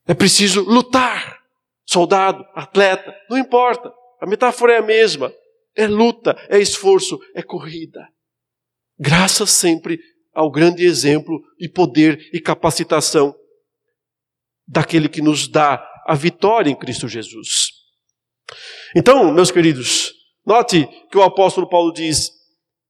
é 0.07 0.13
preciso 0.13 0.61
lutar. 0.61 1.41
Soldado, 1.85 2.45
atleta, 2.55 3.13
não 3.29 3.37
importa, 3.37 3.93
a 4.21 4.25
metáfora 4.25 4.73
é 4.73 4.77
a 4.77 4.81
mesma. 4.81 5.33
É 5.75 5.87
luta, 5.87 6.37
é 6.47 6.59
esforço, 6.59 7.19
é 7.35 7.41
corrida. 7.41 8.07
Graças 8.97 9.51
sempre 9.51 9.99
ao 10.33 10.49
grande 10.49 10.85
exemplo 10.85 11.43
e 11.59 11.67
poder 11.67 12.29
e 12.31 12.39
capacitação 12.39 13.35
daquele 14.67 15.09
que 15.09 15.21
nos 15.21 15.47
dá 15.47 15.83
a 16.05 16.15
vitória 16.15 16.69
em 16.69 16.75
Cristo 16.75 17.07
Jesus. 17.07 17.71
Então, 18.95 19.31
meus 19.33 19.51
queridos, 19.51 20.13
note 20.45 20.87
que 21.11 21.17
o 21.17 21.23
apóstolo 21.23 21.67
Paulo 21.67 21.91
diz: 21.91 22.31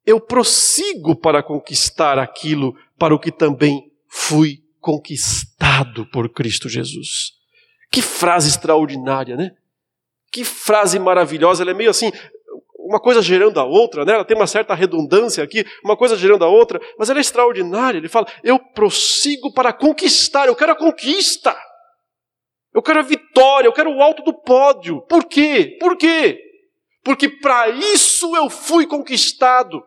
Eu 0.06 0.20
prossigo 0.20 1.16
para 1.16 1.44
conquistar 1.44 2.18
aquilo 2.18 2.76
para 2.98 3.14
o 3.14 3.20
que 3.20 3.32
também 3.32 3.92
fui 4.10 4.64
conquistado 4.80 6.06
por 6.08 6.30
Cristo 6.30 6.68
Jesus. 6.68 7.32
Que 7.92 8.02
frase 8.02 8.50
extraordinária, 8.50 9.36
né? 9.36 9.52
Que 10.32 10.44
frase 10.44 10.98
maravilhosa, 11.00 11.64
ela 11.64 11.72
é 11.72 11.76
meio 11.76 11.92
assim, 11.92 12.12
uma 12.94 13.00
coisa 13.00 13.22
gerando 13.24 13.60
a 13.60 13.64
outra, 13.64 14.06
né? 14.06 14.14
ela 14.14 14.24
tem 14.24 14.38
uma 14.38 14.46
certa 14.46 14.76
redundância 14.76 15.44
aqui, 15.44 15.66
uma 15.84 15.98
coisa 15.98 16.16
gerando 16.16 16.46
a 16.46 16.48
outra, 16.48 16.80
mas 16.98 17.10
ela 17.10 17.20
é 17.20 17.22
extraordinária. 17.22 17.98
Ele 17.98 18.08
fala: 18.08 18.28
Eu 18.44 18.60
prossigo 18.60 19.52
para 19.52 19.74
conquistar, 19.74 20.46
eu 20.48 20.56
quero 20.56 20.74
a 20.74 20.76
conquista. 20.76 21.58
Eu 22.74 22.82
quero 22.82 23.00
a 23.00 23.04
vitória, 23.04 23.68
eu 23.68 23.74
quero 23.74 23.92
o 23.92 24.02
alto 24.02 24.24
do 24.24 24.34
pódio. 24.34 25.02
Por 25.08 25.26
quê? 25.26 25.78
Por 25.80 25.96
quê? 25.96 26.40
Porque 27.04 27.30
para 27.30 27.70
isso 27.70 28.36
eu 28.36 28.50
fui 28.50 28.88
conquistado. 28.88 29.84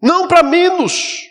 Não 0.00 0.28
para 0.28 0.42
menos. 0.42 1.28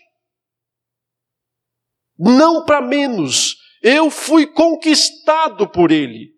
Não 2.17 2.65
para 2.65 2.81
menos. 2.81 3.55
Eu 3.81 4.09
fui 4.09 4.45
conquistado 4.45 5.67
por 5.67 5.91
Ele. 5.91 6.35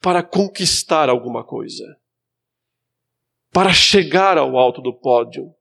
Para 0.00 0.22
conquistar 0.22 1.08
alguma 1.08 1.44
coisa. 1.44 1.97
Para 3.50 3.72
chegar 3.72 4.38
ao 4.38 4.56
alto 4.56 4.80
do 4.80 4.98
pódio. 4.98 5.54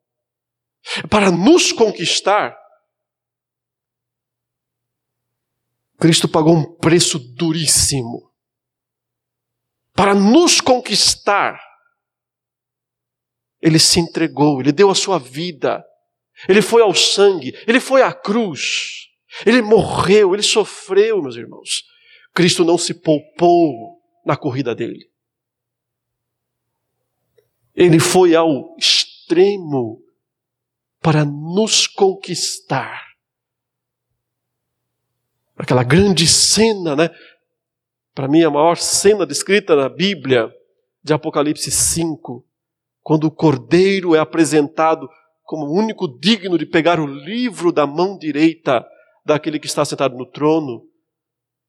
Para 1.10 1.32
nos 1.32 1.72
conquistar 1.72 2.58
Cristo 6.00 6.30
pagou 6.30 6.56
um 6.56 6.78
preço 6.78 7.18
duríssimo 7.18 8.28
para 9.98 10.14
nos 10.14 10.62
conquistar. 10.62 11.60
Ele 13.60 13.80
se 13.80 14.00
entregou, 14.00 14.62
ele 14.62 14.72
deu 14.72 14.92
a 14.92 14.96
sua 14.96 15.18
vida, 15.18 15.84
ele 16.48 16.62
foi 16.62 16.84
ao 16.84 16.94
sangue, 16.94 17.58
ele 17.68 17.80
foi 17.80 18.04
à 18.04 18.14
cruz, 18.14 19.08
ele 19.44 19.64
morreu, 19.64 20.36
ele 20.36 20.44
sofreu, 20.44 21.20
meus 21.24 21.36
irmãos. 21.36 21.84
Cristo 22.32 22.64
não 22.64 22.78
se 22.78 22.94
poupou 22.94 24.00
na 24.24 24.38
corrida 24.38 24.76
dele. 24.76 25.10
Ele 27.78 28.00
foi 28.00 28.34
ao 28.34 28.76
extremo 28.76 30.02
para 31.00 31.24
nos 31.24 31.86
conquistar 31.86 33.06
aquela 35.56 35.84
grande 35.84 36.28
cena, 36.28 36.96
né? 36.96 37.10
Para 38.16 38.28
mim, 38.28 38.44
a 38.44 38.50
maior 38.50 38.78
cena 38.78 39.28
descrita 39.28 39.76
na 39.76 39.88
Bíblia, 39.88 40.52
de 41.04 41.14
Apocalipse 41.14 41.70
5, 41.70 42.44
quando 43.04 43.26
o 43.26 43.32
cordeiro 43.32 44.16
é 44.16 44.20
apresentado 44.20 45.08
como 45.44 45.66
o 45.66 45.74
único 45.74 46.08
digno 46.20 46.58
de 46.58 46.66
pegar 46.66 47.00
o 47.00 47.06
livro 47.06 47.72
da 47.72 47.86
mão 47.86 48.18
direita 48.18 48.84
daquele 49.24 49.60
que 49.60 49.68
está 49.68 49.86
sentado 49.86 50.18
no 50.18 50.26
trono, 50.26 50.84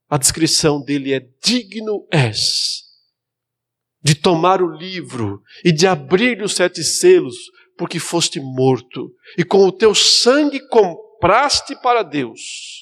a 0.09 0.17
descrição 0.17 0.83
dele 0.83 1.13
é: 1.13 1.21
digno 1.45 2.07
és 2.11 2.88
de 4.03 4.15
tomar 4.15 4.63
o 4.63 4.71
livro 4.71 5.43
e 5.65 5.73
de 5.73 5.87
abrir 5.87 6.43
os 6.43 6.55
sete 6.55 6.83
selos, 6.85 7.37
porque 7.77 7.99
foste 7.99 8.41
morto, 8.41 9.13
e 9.37 9.45
com 9.45 9.67
o 9.67 9.73
teu 9.73 9.95
sangue 9.95 10.61
compraste 10.69 11.77
para 11.81 12.03
Deus 12.03 12.79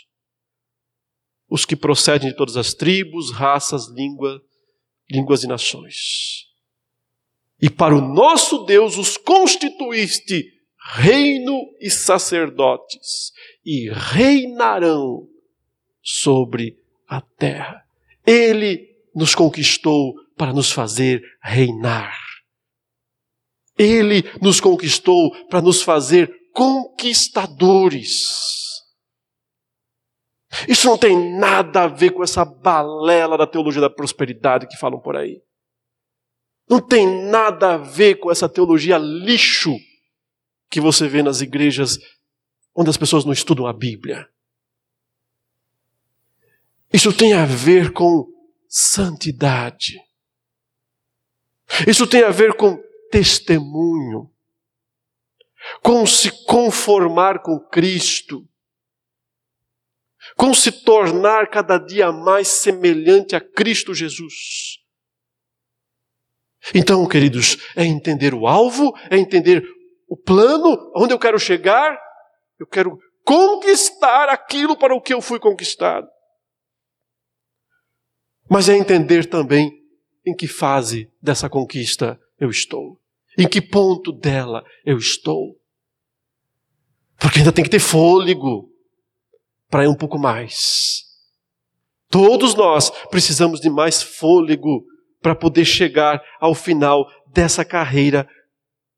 os 1.48 1.64
que 1.64 1.76
procedem 1.76 2.30
de 2.30 2.36
todas 2.36 2.56
as 2.56 2.74
tribos, 2.74 3.32
raças, 3.32 3.88
língua, 3.88 4.42
línguas 5.10 5.44
e 5.44 5.46
nações. 5.46 6.46
E 7.60 7.70
para 7.70 7.94
o 7.94 8.00
nosso 8.00 8.64
Deus 8.64 8.98
os 8.98 9.16
constituíste 9.16 10.52
reino 10.94 11.60
e 11.80 11.90
sacerdotes, 11.90 13.32
e 13.64 13.90
reinarão 13.90 15.28
sobre 16.00 16.78
a 17.08 17.20
terra. 17.20 17.84
Ele 18.24 18.96
nos 19.14 19.34
conquistou 19.34 20.14
para 20.36 20.52
nos 20.52 20.70
fazer 20.70 21.22
reinar. 21.42 22.16
Ele 23.78 24.22
nos 24.40 24.60
conquistou 24.60 25.30
para 25.46 25.60
nos 25.60 25.82
fazer 25.82 26.32
conquistadores. 26.52 28.46
Isso 30.68 30.86
não 30.86 30.96
tem 30.96 31.38
nada 31.38 31.82
a 31.82 31.86
ver 31.86 32.10
com 32.12 32.22
essa 32.22 32.44
balela 32.44 33.36
da 33.36 33.46
teologia 33.46 33.80
da 33.80 33.90
prosperidade 33.90 34.66
que 34.66 34.76
falam 34.78 34.98
por 35.00 35.16
aí. 35.16 35.42
Não 36.68 36.80
tem 36.80 37.06
nada 37.28 37.74
a 37.74 37.76
ver 37.76 38.16
com 38.16 38.30
essa 38.30 38.48
teologia 38.48 38.96
lixo 38.98 39.76
que 40.70 40.80
você 40.80 41.06
vê 41.06 41.22
nas 41.22 41.40
igrejas 41.40 41.98
onde 42.74 42.90
as 42.90 42.96
pessoas 42.96 43.24
não 43.24 43.32
estudam 43.32 43.66
a 43.66 43.72
Bíblia. 43.72 44.28
Isso 46.92 47.12
tem 47.12 47.32
a 47.34 47.44
ver 47.44 47.92
com 47.92 48.26
santidade. 48.68 50.05
Isso 51.86 52.06
tem 52.06 52.22
a 52.22 52.30
ver 52.30 52.56
com 52.56 52.76
testemunho, 53.10 54.30
com 55.82 56.06
se 56.06 56.30
conformar 56.44 57.42
com 57.42 57.58
Cristo 57.58 58.46
com 60.34 60.52
se 60.52 60.72
tornar 60.72 61.48
cada 61.48 61.78
dia 61.78 62.10
mais 62.10 62.48
semelhante 62.48 63.36
a 63.36 63.40
Cristo 63.40 63.94
Jesus. 63.94 64.78
Então, 66.74 67.06
queridos, 67.06 67.56
é 67.76 67.84
entender 67.84 68.34
o 68.34 68.46
alvo, 68.46 68.92
é 69.08 69.16
entender 69.16 69.64
o 70.08 70.16
plano, 70.16 70.92
onde 70.96 71.14
eu 71.14 71.18
quero 71.18 71.38
chegar, 71.38 71.96
eu 72.58 72.66
quero 72.66 72.98
conquistar 73.24 74.28
aquilo 74.28 74.76
para 74.76 74.94
o 74.94 75.00
que 75.00 75.14
eu 75.14 75.20
fui 75.20 75.38
conquistado. 75.38 76.08
Mas 78.50 78.68
é 78.68 78.76
entender 78.76 79.28
também 79.28 79.70
em 80.26 80.34
que 80.34 80.46
fase 80.46 81.10
dessa 81.22 81.48
conquista 81.48 82.20
eu 82.38 82.50
estou, 82.50 83.00
em 83.38 83.48
que 83.48 83.60
ponto 83.60 84.12
dela 84.12 84.64
eu 84.84 84.98
estou. 84.98 85.56
Porque 87.18 87.38
ainda 87.38 87.52
tem 87.52 87.64
que 87.64 87.70
ter 87.70 87.78
fôlego, 87.78 88.70
para 89.68 89.84
ir 89.84 89.88
um 89.88 89.94
pouco 89.94 90.18
mais. 90.18 91.04
Todos 92.08 92.54
nós 92.54 92.90
precisamos 93.10 93.60
de 93.60 93.68
mais 93.68 94.02
fôlego 94.02 94.84
para 95.20 95.34
poder 95.34 95.64
chegar 95.64 96.22
ao 96.40 96.54
final 96.54 97.06
dessa 97.26 97.64
carreira 97.64 98.28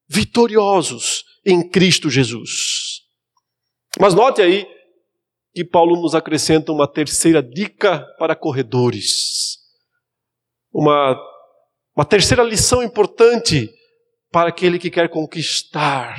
vitoriosos 0.06 1.24
em 1.44 1.68
Cristo 1.68 2.10
Jesus. 2.10 3.02
Mas 3.98 4.14
note 4.14 4.42
aí 4.42 4.66
que 5.54 5.64
Paulo 5.64 6.00
nos 6.00 6.14
acrescenta 6.14 6.70
uma 6.70 6.86
terceira 6.86 7.42
dica 7.42 8.06
para 8.18 8.36
corredores. 8.36 9.47
Uma, 10.72 11.18
uma 11.96 12.04
terceira 12.04 12.42
lição 12.42 12.83
importante 12.83 13.70
para 14.31 14.48
aquele 14.48 14.78
que 14.78 14.90
quer 14.90 15.09
conquistar 15.09 16.16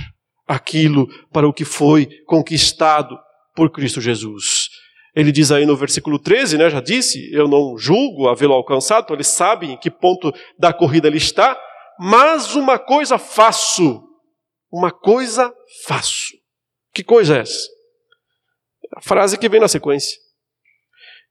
aquilo 0.48 1.08
para 1.32 1.48
o 1.48 1.54
que 1.54 1.64
foi 1.64 2.08
conquistado 2.26 3.18
por 3.56 3.70
Cristo 3.72 4.02
Jesus. 4.02 4.70
Ele 5.16 5.32
diz 5.32 5.52
aí 5.52 5.66
no 5.66 5.76
versículo 5.76 6.18
13, 6.18 6.58
né, 6.58 6.70
já 6.70 6.82
disse, 6.82 7.32
eu 7.34 7.48
não 7.48 7.78
julgo 7.78 8.28
havê-lo 8.28 8.54
alcançado, 8.54 9.04
então 9.04 9.16
ele 9.16 9.24
sabe 9.24 9.72
em 9.72 9.78
que 9.78 9.92
ponto 9.92 10.34
da 10.58 10.72
corrida 10.72 11.08
ele 11.08 11.18
está, 11.18 11.60
mas 12.00 12.56
uma 12.56 12.80
coisa 12.80 13.18
faço, 13.18 14.02
uma 14.72 14.92
coisa 14.92 15.54
faço. 15.86 16.38
Que 16.94 17.04
coisa 17.04 17.38
é 17.38 17.42
essa? 17.42 17.68
A 18.96 19.02
frase 19.02 19.38
que 19.38 19.50
vem 19.50 19.60
na 19.60 19.68
sequência. 19.68 20.18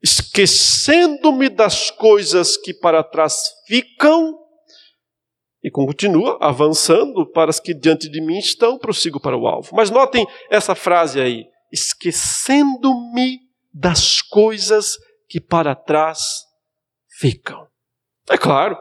Esquecendo-me 0.01 1.49
das 1.49 1.91
coisas 1.91 2.55
que 2.57 2.73
para 2.73 3.03
trás 3.03 3.35
ficam, 3.67 4.37
e 5.61 5.69
continua 5.69 6.37
avançando 6.39 7.29
para 7.29 7.49
as 7.49 7.59
que 7.59 7.73
diante 7.73 8.09
de 8.09 8.21
mim 8.21 8.37
estão, 8.37 8.77
prossigo 8.77 9.19
para 9.19 9.37
o 9.37 9.45
alvo. 9.45 9.75
Mas 9.75 9.89
notem 9.89 10.25
essa 10.49 10.73
frase 10.73 11.19
aí 11.19 11.45
esquecendo-me 11.71 13.39
das 13.73 14.21
coisas 14.21 14.97
que 15.27 15.39
para 15.39 15.75
trás 15.75 16.43
ficam. 17.19 17.67
É 18.29 18.37
claro, 18.37 18.77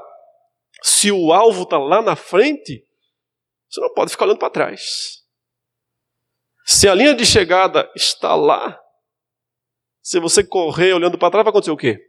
Se 0.80 1.10
o 1.10 1.32
alvo 1.32 1.64
está 1.64 1.76
lá 1.76 2.00
na 2.00 2.14
frente, 2.14 2.84
você 3.68 3.80
não 3.80 3.92
pode 3.92 4.12
ficar 4.12 4.26
olhando 4.26 4.38
para 4.38 4.48
trás. 4.48 5.24
Se 6.64 6.88
a 6.88 6.94
linha 6.94 7.14
de 7.14 7.26
chegada 7.26 7.90
está 7.96 8.36
lá, 8.36 8.78
se 10.08 10.18
você 10.18 10.42
correr 10.42 10.94
olhando 10.94 11.18
para 11.18 11.30
trás, 11.30 11.44
vai 11.44 11.50
acontecer 11.50 11.70
o 11.70 11.76
quê? 11.76 12.00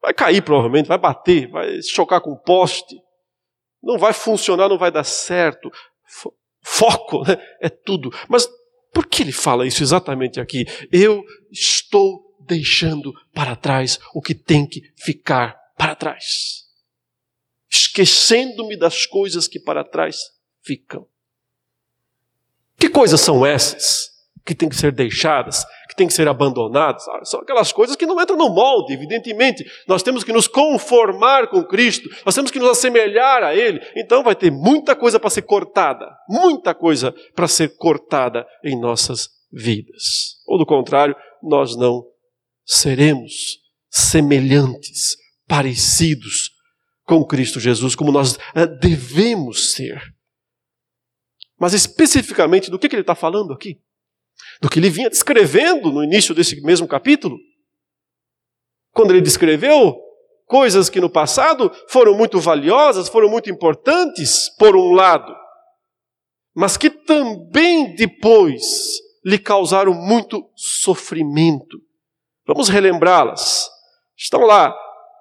Vai 0.00 0.12
cair 0.12 0.42
provavelmente, 0.42 0.88
vai 0.88 0.98
bater, 0.98 1.48
vai 1.48 1.80
chocar 1.80 2.20
com 2.20 2.32
o 2.32 2.36
poste. 2.36 3.00
Não 3.80 3.96
vai 3.96 4.12
funcionar, 4.12 4.68
não 4.68 4.76
vai 4.76 4.90
dar 4.90 5.04
certo. 5.04 5.70
Foco 6.64 7.22
né? 7.22 7.36
é 7.60 7.68
tudo. 7.68 8.10
Mas 8.28 8.48
por 8.92 9.06
que 9.06 9.22
ele 9.22 9.30
fala 9.30 9.64
isso 9.64 9.84
exatamente 9.84 10.40
aqui? 10.40 10.64
Eu 10.90 11.22
estou 11.48 12.36
deixando 12.40 13.12
para 13.32 13.54
trás 13.54 14.00
o 14.12 14.20
que 14.20 14.34
tem 14.34 14.66
que 14.66 14.82
ficar 14.96 15.56
para 15.78 15.94
trás. 15.94 16.64
Esquecendo-me 17.70 18.76
das 18.76 19.06
coisas 19.06 19.46
que 19.46 19.60
para 19.60 19.84
trás 19.84 20.18
ficam. 20.60 21.06
Que 22.76 22.88
coisas 22.88 23.20
são 23.20 23.46
essas 23.46 24.11
que 24.44 24.54
têm 24.54 24.68
que 24.68 24.76
ser 24.76 24.92
deixadas, 24.92 25.64
que 25.88 25.96
têm 25.96 26.06
que 26.06 26.12
ser 26.12 26.28
abandonadas? 26.28 27.04
São 27.24 27.40
aquelas 27.40 27.72
coisas 27.72 27.96
que 27.96 28.06
não 28.06 28.20
entram 28.20 28.36
no 28.36 28.48
molde, 28.48 28.92
evidentemente. 28.92 29.64
Nós 29.86 30.02
temos 30.02 30.24
que 30.24 30.32
nos 30.32 30.48
conformar 30.48 31.48
com 31.48 31.62
Cristo, 31.64 32.08
nós 32.24 32.34
temos 32.34 32.50
que 32.50 32.58
nos 32.58 32.70
assemelhar 32.70 33.42
a 33.42 33.54
Ele. 33.54 33.80
Então 33.96 34.22
vai 34.22 34.34
ter 34.34 34.50
muita 34.50 34.96
coisa 34.96 35.20
para 35.20 35.30
ser 35.30 35.42
cortada, 35.42 36.08
muita 36.28 36.74
coisa 36.74 37.14
para 37.34 37.48
ser 37.48 37.76
cortada 37.76 38.46
em 38.64 38.78
nossas 38.78 39.28
vidas. 39.52 40.36
Ou 40.46 40.58
do 40.58 40.66
contrário, 40.66 41.14
nós 41.42 41.76
não 41.76 42.04
seremos 42.64 43.58
semelhantes, 43.90 45.16
parecidos 45.46 46.50
com 47.04 47.24
Cristo 47.26 47.60
Jesus, 47.60 47.94
como 47.94 48.10
nós 48.10 48.38
eh, 48.54 48.66
devemos 48.66 49.72
ser. 49.72 50.00
Mas 51.58 51.74
especificamente 51.74 52.70
do 52.70 52.78
que, 52.78 52.88
que 52.88 52.94
ele 52.94 53.02
está 53.02 53.14
falando 53.14 53.52
aqui? 53.52 53.80
Do 54.60 54.68
que 54.68 54.78
ele 54.78 54.90
vinha 54.90 55.10
descrevendo 55.10 55.90
no 55.90 56.02
início 56.02 56.34
desse 56.34 56.60
mesmo 56.62 56.86
capítulo? 56.86 57.38
Quando 58.92 59.10
ele 59.10 59.20
descreveu 59.20 59.96
coisas 60.46 60.88
que 60.88 61.00
no 61.00 61.08
passado 61.08 61.72
foram 61.88 62.14
muito 62.14 62.38
valiosas, 62.38 63.08
foram 63.08 63.28
muito 63.28 63.50
importantes, 63.50 64.50
por 64.58 64.76
um 64.76 64.92
lado, 64.92 65.34
mas 66.54 66.76
que 66.76 66.90
também 66.90 67.94
depois 67.94 68.62
lhe 69.24 69.38
causaram 69.38 69.94
muito 69.94 70.44
sofrimento. 70.54 71.80
Vamos 72.46 72.68
relembrá-las. 72.68 73.70
Estão 74.16 74.42
lá 74.42 74.74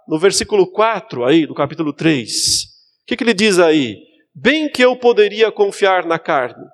no 0.07 0.19
versículo 0.19 0.69
4 0.69 1.23
aí 1.23 1.45
do 1.45 1.53
capítulo 1.53 1.93
3. 1.93 2.63
O 2.63 3.05
que, 3.07 3.15
que 3.15 3.23
ele 3.23 3.33
diz 3.33 3.59
aí? 3.59 4.11
bem 4.33 4.69
que 4.69 4.83
eu 4.83 4.95
poderia 4.95 5.51
confiar 5.51 6.05
na 6.05 6.17
carne. 6.17 6.65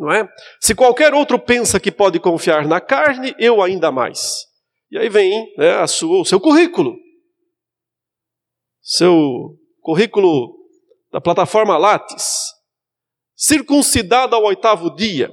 Não 0.00 0.10
é? 0.10 0.26
Se 0.58 0.74
qualquer 0.74 1.12
outro 1.12 1.38
pensa 1.38 1.78
que 1.78 1.92
pode 1.92 2.18
confiar 2.18 2.66
na 2.66 2.80
carne, 2.80 3.34
eu 3.38 3.62
ainda 3.62 3.92
mais. 3.92 4.46
E 4.90 4.98
aí 4.98 5.10
vem 5.10 5.52
né, 5.58 5.74
a 5.74 5.86
sua, 5.86 6.22
o 6.22 6.24
seu 6.24 6.40
currículo. 6.40 6.96
Seu 8.80 9.58
currículo 9.82 10.56
da 11.12 11.20
plataforma 11.20 11.76
Lattes. 11.76 12.54
Circuncidado 13.36 14.34
ao 14.34 14.44
oitavo 14.44 14.94
dia, 14.94 15.30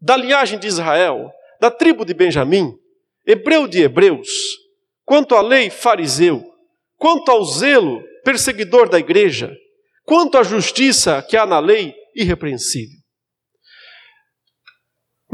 da 0.00 0.16
linhagem 0.16 0.58
de 0.58 0.66
Israel, 0.66 1.30
da 1.60 1.70
tribo 1.70 2.04
de 2.04 2.12
Benjamim, 2.12 2.76
hebreu 3.24 3.68
de 3.68 3.82
hebreus, 3.82 4.28
quanto 5.04 5.36
à 5.36 5.40
lei, 5.40 5.70
fariseu, 5.70 6.44
quanto 6.96 7.30
ao 7.30 7.44
zelo, 7.44 8.02
perseguidor 8.24 8.88
da 8.88 8.98
igreja, 8.98 9.56
Quanto 10.04 10.36
à 10.36 10.42
justiça 10.42 11.22
que 11.22 11.36
há 11.36 11.46
na 11.46 11.58
lei, 11.58 11.94
irrepreensível. 12.14 12.98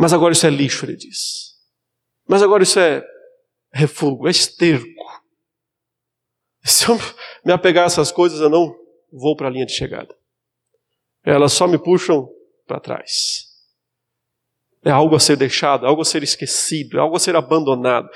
Mas 0.01 0.15
agora 0.15 0.33
isso 0.33 0.47
é 0.47 0.51
lixo, 0.51 0.87
ele 0.87 0.97
diz. 0.97 1.59
Mas 2.27 2.43
agora 2.43 2.63
isso 2.63 2.81
é 2.81 3.05
refúgio, 3.71 4.27
é 4.27 4.31
esterco. 4.31 4.89
Se 6.65 6.89
eu 6.89 6.99
me 7.45 7.53
apegar 7.53 7.85
a 7.85 7.87
essas 7.87 8.11
coisas, 8.11 8.41
eu 8.41 8.49
não 8.49 8.75
vou 9.13 9.37
para 9.37 9.49
a 9.49 9.51
linha 9.51 9.67
de 9.67 9.73
chegada. 9.73 10.17
Elas 11.23 11.53
só 11.53 11.67
me 11.67 11.77
puxam 11.77 12.31
para 12.67 12.81
trás. 12.81 13.45
É 14.83 14.91
algo 14.91 15.15
a 15.15 15.21
ser 15.21 15.37
deixado, 15.37 15.85
é 15.85 15.89
algo 15.91 16.01
a 16.01 16.07
ser 16.07 16.23
esquecido, 16.23 16.97
é 16.97 17.01
algo 17.01 17.17
a 17.17 17.21
ser 17.21 17.37
abandonado. 17.37 18.09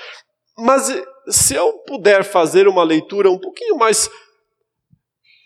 Mas 0.56 0.90
se 1.28 1.54
eu 1.54 1.80
puder 1.80 2.24
fazer 2.24 2.66
uma 2.66 2.82
leitura 2.82 3.30
um 3.30 3.38
pouquinho 3.38 3.76
mais 3.76 4.08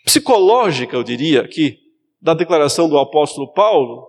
psicológica, 0.05 0.95
eu 0.95 1.03
diria, 1.03 1.41
aqui, 1.41 1.77
da 2.21 2.33
declaração 2.33 2.87
do 2.87 2.97
apóstolo 2.97 3.51
Paulo, 3.51 4.08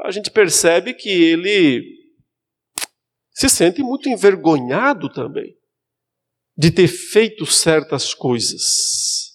a 0.00 0.10
gente 0.10 0.30
percebe 0.30 0.94
que 0.94 1.08
ele 1.08 1.82
se 3.32 3.48
sente 3.48 3.82
muito 3.82 4.08
envergonhado 4.08 5.08
também 5.08 5.56
de 6.56 6.70
ter 6.70 6.88
feito 6.88 7.46
certas 7.46 8.12
coisas, 8.12 9.32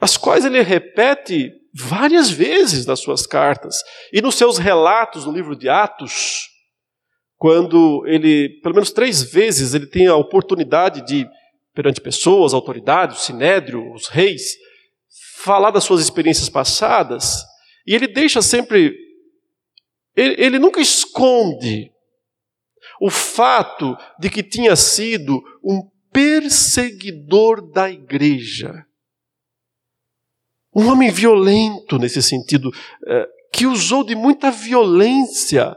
as 0.00 0.16
quais 0.16 0.44
ele 0.44 0.60
repete 0.62 1.52
várias 1.72 2.28
vezes 2.28 2.84
nas 2.84 2.98
suas 2.98 3.24
cartas 3.24 3.76
e 4.12 4.20
nos 4.20 4.34
seus 4.34 4.58
relatos 4.58 5.24
no 5.24 5.32
livro 5.32 5.54
de 5.54 5.68
Atos, 5.68 6.48
quando 7.36 8.04
ele, 8.06 8.60
pelo 8.62 8.74
menos 8.74 8.90
três 8.92 9.22
vezes, 9.22 9.74
ele 9.74 9.86
tem 9.86 10.06
a 10.06 10.16
oportunidade 10.16 11.04
de, 11.06 11.26
perante 11.74 12.00
pessoas, 12.00 12.52
autoridades, 12.52 13.18
o 13.18 13.22
sinédrio, 13.22 13.92
os 13.92 14.08
reis, 14.08 14.56
falar 15.36 15.70
das 15.70 15.84
suas 15.84 16.00
experiências 16.00 16.48
passadas, 16.48 17.44
e 17.86 17.94
ele 17.94 18.06
deixa 18.06 18.42
sempre. 18.42 18.94
Ele, 20.16 20.34
ele 20.38 20.58
nunca 20.58 20.80
esconde 20.80 21.90
o 23.00 23.10
fato 23.10 23.96
de 24.18 24.30
que 24.30 24.42
tinha 24.42 24.76
sido 24.76 25.42
um 25.64 25.90
perseguidor 26.12 27.70
da 27.72 27.90
igreja. 27.90 28.86
Um 30.74 30.88
homem 30.88 31.10
violento 31.10 31.98
nesse 31.98 32.22
sentido, 32.22 32.70
é, 33.06 33.26
que 33.52 33.66
usou 33.66 34.04
de 34.04 34.14
muita 34.14 34.50
violência 34.50 35.76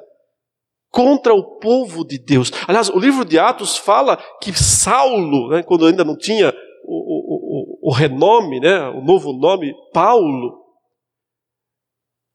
contra 0.90 1.34
o 1.34 1.58
povo 1.58 2.06
de 2.06 2.18
Deus. 2.18 2.52
Aliás, 2.68 2.90
o 2.90 3.00
livro 3.00 3.26
de 3.26 3.38
Atos 3.38 3.78
fala 3.78 4.18
que 4.42 4.54
Saulo, 4.54 5.50
né, 5.50 5.64
quando 5.64 5.86
ainda 5.86 6.06
não 6.06 6.18
tinha 6.18 6.54
o, 6.84 7.88
o, 7.88 7.90
o 7.90 7.94
renome, 7.94 8.60
né, 8.60 8.88
o 8.90 9.02
novo 9.02 9.34
nome, 9.34 9.74
Paulo, 9.92 10.64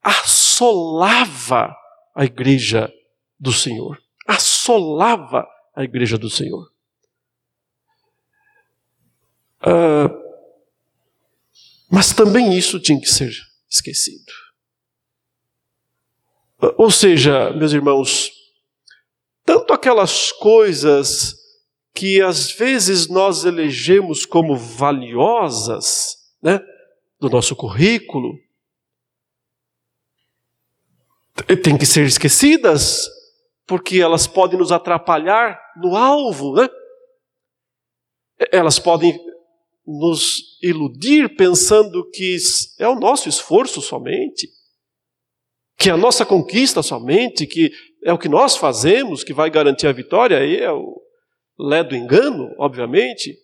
assolava 0.02 1.74
a 2.20 2.26
igreja 2.26 2.92
do 3.38 3.50
Senhor. 3.50 3.98
Assolava 4.26 5.48
a 5.74 5.82
igreja 5.82 6.18
do 6.18 6.28
Senhor. 6.28 6.70
Uh, 9.62 10.12
mas 11.90 12.12
também 12.12 12.54
isso 12.54 12.78
tinha 12.78 13.00
que 13.00 13.08
ser 13.08 13.32
esquecido. 13.70 14.30
Uh, 16.62 16.74
ou 16.76 16.90
seja, 16.90 17.54
meus 17.54 17.72
irmãos, 17.72 18.30
tanto 19.42 19.72
aquelas 19.72 20.30
coisas 20.30 21.34
que 21.94 22.20
às 22.20 22.52
vezes 22.52 23.08
nós 23.08 23.46
elegemos 23.46 24.26
como 24.26 24.54
valiosas, 24.58 26.18
né, 26.42 26.60
do 27.18 27.30
nosso 27.30 27.56
currículo, 27.56 28.38
tem 31.62 31.76
que 31.76 31.86
ser 31.86 32.06
esquecidas, 32.06 33.08
porque 33.66 34.00
elas 34.00 34.26
podem 34.26 34.58
nos 34.58 34.72
atrapalhar 34.72 35.60
no 35.76 35.96
alvo, 35.96 36.54
né? 36.54 36.68
Elas 38.50 38.78
podem 38.78 39.18
nos 39.86 40.58
iludir 40.62 41.36
pensando 41.36 42.08
que 42.10 42.36
é 42.78 42.88
o 42.88 42.98
nosso 42.98 43.28
esforço 43.28 43.80
somente, 43.80 44.48
que 45.76 45.88
é 45.88 45.92
a 45.92 45.96
nossa 45.96 46.24
conquista 46.24 46.82
somente, 46.82 47.46
que 47.46 47.70
é 48.04 48.12
o 48.12 48.18
que 48.18 48.28
nós 48.28 48.56
fazemos 48.56 49.24
que 49.24 49.32
vai 49.32 49.50
garantir 49.50 49.86
a 49.86 49.92
vitória, 49.92 50.38
aí 50.38 50.56
é 50.56 50.70
o, 50.70 51.00
lé 51.60 51.84
do 51.84 51.94
engano, 51.94 52.54
obviamente. 52.58 53.36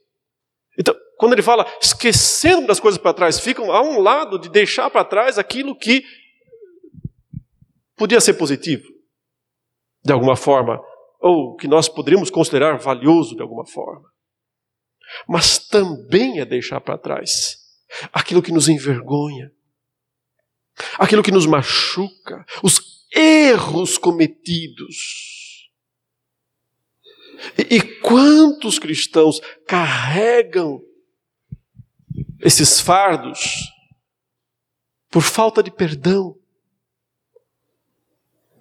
Então, 0.79 0.95
quando 1.18 1.35
ele 1.35 1.43
fala 1.43 1.66
esquecendo 1.81 2.66
das 2.66 2.81
coisas 2.81 2.99
para 2.99 3.12
trás, 3.12 3.39
ficam 3.39 3.70
a 3.70 3.83
um 3.83 4.01
lado 4.01 4.39
de 4.39 4.49
deixar 4.49 4.91
para 4.91 5.05
trás 5.05 5.39
aquilo 5.39 5.77
que 5.77 6.03
podia 7.97 8.20
ser 8.20 8.34
positivo, 8.34 8.86
de 10.05 10.12
alguma 10.12 10.36
forma, 10.36 10.80
ou 11.20 11.57
que 11.57 11.66
nós 11.66 11.88
poderíamos 11.88 12.30
considerar 12.30 12.78
valioso 12.78 13.34
de 13.34 13.42
alguma 13.42 13.66
forma. 13.66 14.09
Mas 15.28 15.59
também 15.59 16.40
é 16.40 16.44
deixar 16.44 16.80
para 16.80 16.99
trás 16.99 17.57
aquilo 18.12 18.42
que 18.42 18.53
nos 18.53 18.68
envergonha, 18.68 19.51
aquilo 20.99 21.22
que 21.22 21.32
nos 21.32 21.47
machuca, 21.47 22.44
os 22.62 23.07
erros 23.14 23.97
cometidos 23.97 25.36
e, 27.59 27.76
e 27.76 28.01
quantos 28.01 28.78
cristãos 28.78 29.40
carregam 29.66 30.80
esses 32.40 32.80
fardos 32.80 33.72
por 35.11 35.22
falta 35.22 35.62
de 35.62 35.70
perdão, 35.70 36.36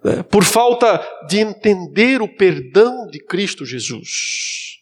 né? 0.06 0.22
por 0.22 0.44
falta 0.44 1.04
de 1.26 1.38
entender 1.40 2.22
o 2.22 2.28
perdão 2.28 3.08
de 3.08 3.18
Cristo 3.18 3.66
Jesus. 3.66 4.78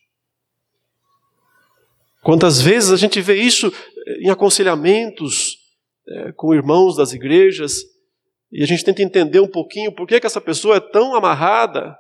Quantas 2.22 2.60
vezes 2.60 2.90
a 2.90 2.96
gente 2.96 3.22
vê 3.22 3.36
isso 3.36 3.72
em 4.20 4.28
aconselhamentos 4.28 5.58
é, 6.06 6.32
com 6.32 6.54
irmãos 6.54 6.96
das 6.96 7.14
igrejas 7.14 7.80
e 8.52 8.62
a 8.62 8.66
gente 8.66 8.84
tenta 8.84 9.02
entender 9.02 9.40
um 9.40 9.48
pouquinho 9.48 9.92
por 9.92 10.06
que, 10.06 10.20
que 10.20 10.26
essa 10.26 10.42
pessoa 10.42 10.76
é 10.76 10.80
tão 10.80 11.14
amarrada 11.14 11.96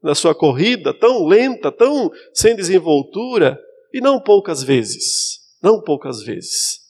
na 0.00 0.14
sua 0.14 0.34
corrida, 0.34 0.94
tão 0.94 1.26
lenta, 1.26 1.72
tão 1.72 2.10
sem 2.32 2.54
desenvoltura, 2.54 3.58
e 3.92 4.00
não 4.00 4.20
poucas 4.20 4.62
vezes, 4.62 5.40
não 5.60 5.82
poucas 5.82 6.22
vezes. 6.22 6.83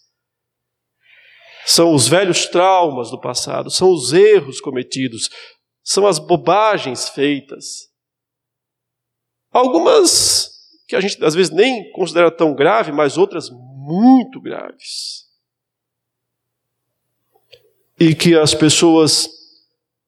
São 1.66 1.94
os 1.94 2.06
velhos 2.06 2.46
traumas 2.46 3.10
do 3.10 3.20
passado, 3.20 3.70
são 3.70 3.90
os 3.90 4.12
erros 4.12 4.60
cometidos, 4.60 5.30
são 5.82 6.06
as 6.06 6.18
bobagens 6.18 7.08
feitas. 7.08 7.88
Algumas 9.50 10.50
que 10.86 10.96
a 10.96 11.00
gente 11.00 11.22
às 11.24 11.34
vezes 11.34 11.52
nem 11.52 11.90
considera 11.92 12.30
tão 12.30 12.54
grave, 12.54 12.92
mas 12.92 13.16
outras 13.16 13.48
muito 13.50 14.40
graves. 14.40 15.24
E 17.98 18.14
que 18.14 18.36
as 18.36 18.54
pessoas 18.54 19.28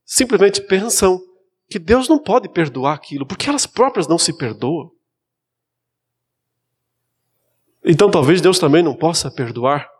simplesmente 0.04 0.60
pensam 0.60 1.20
que 1.68 1.78
Deus 1.78 2.08
não 2.08 2.18
pode 2.18 2.48
perdoar 2.48 2.94
aquilo, 2.94 3.26
porque 3.26 3.48
elas 3.48 3.66
próprias 3.66 4.06
não 4.06 4.18
se 4.18 4.36
perdoam. 4.36 4.90
Então 7.84 8.10
talvez 8.10 8.40
Deus 8.40 8.58
também 8.58 8.82
não 8.82 8.94
possa 8.94 9.30
perdoar. 9.30 9.95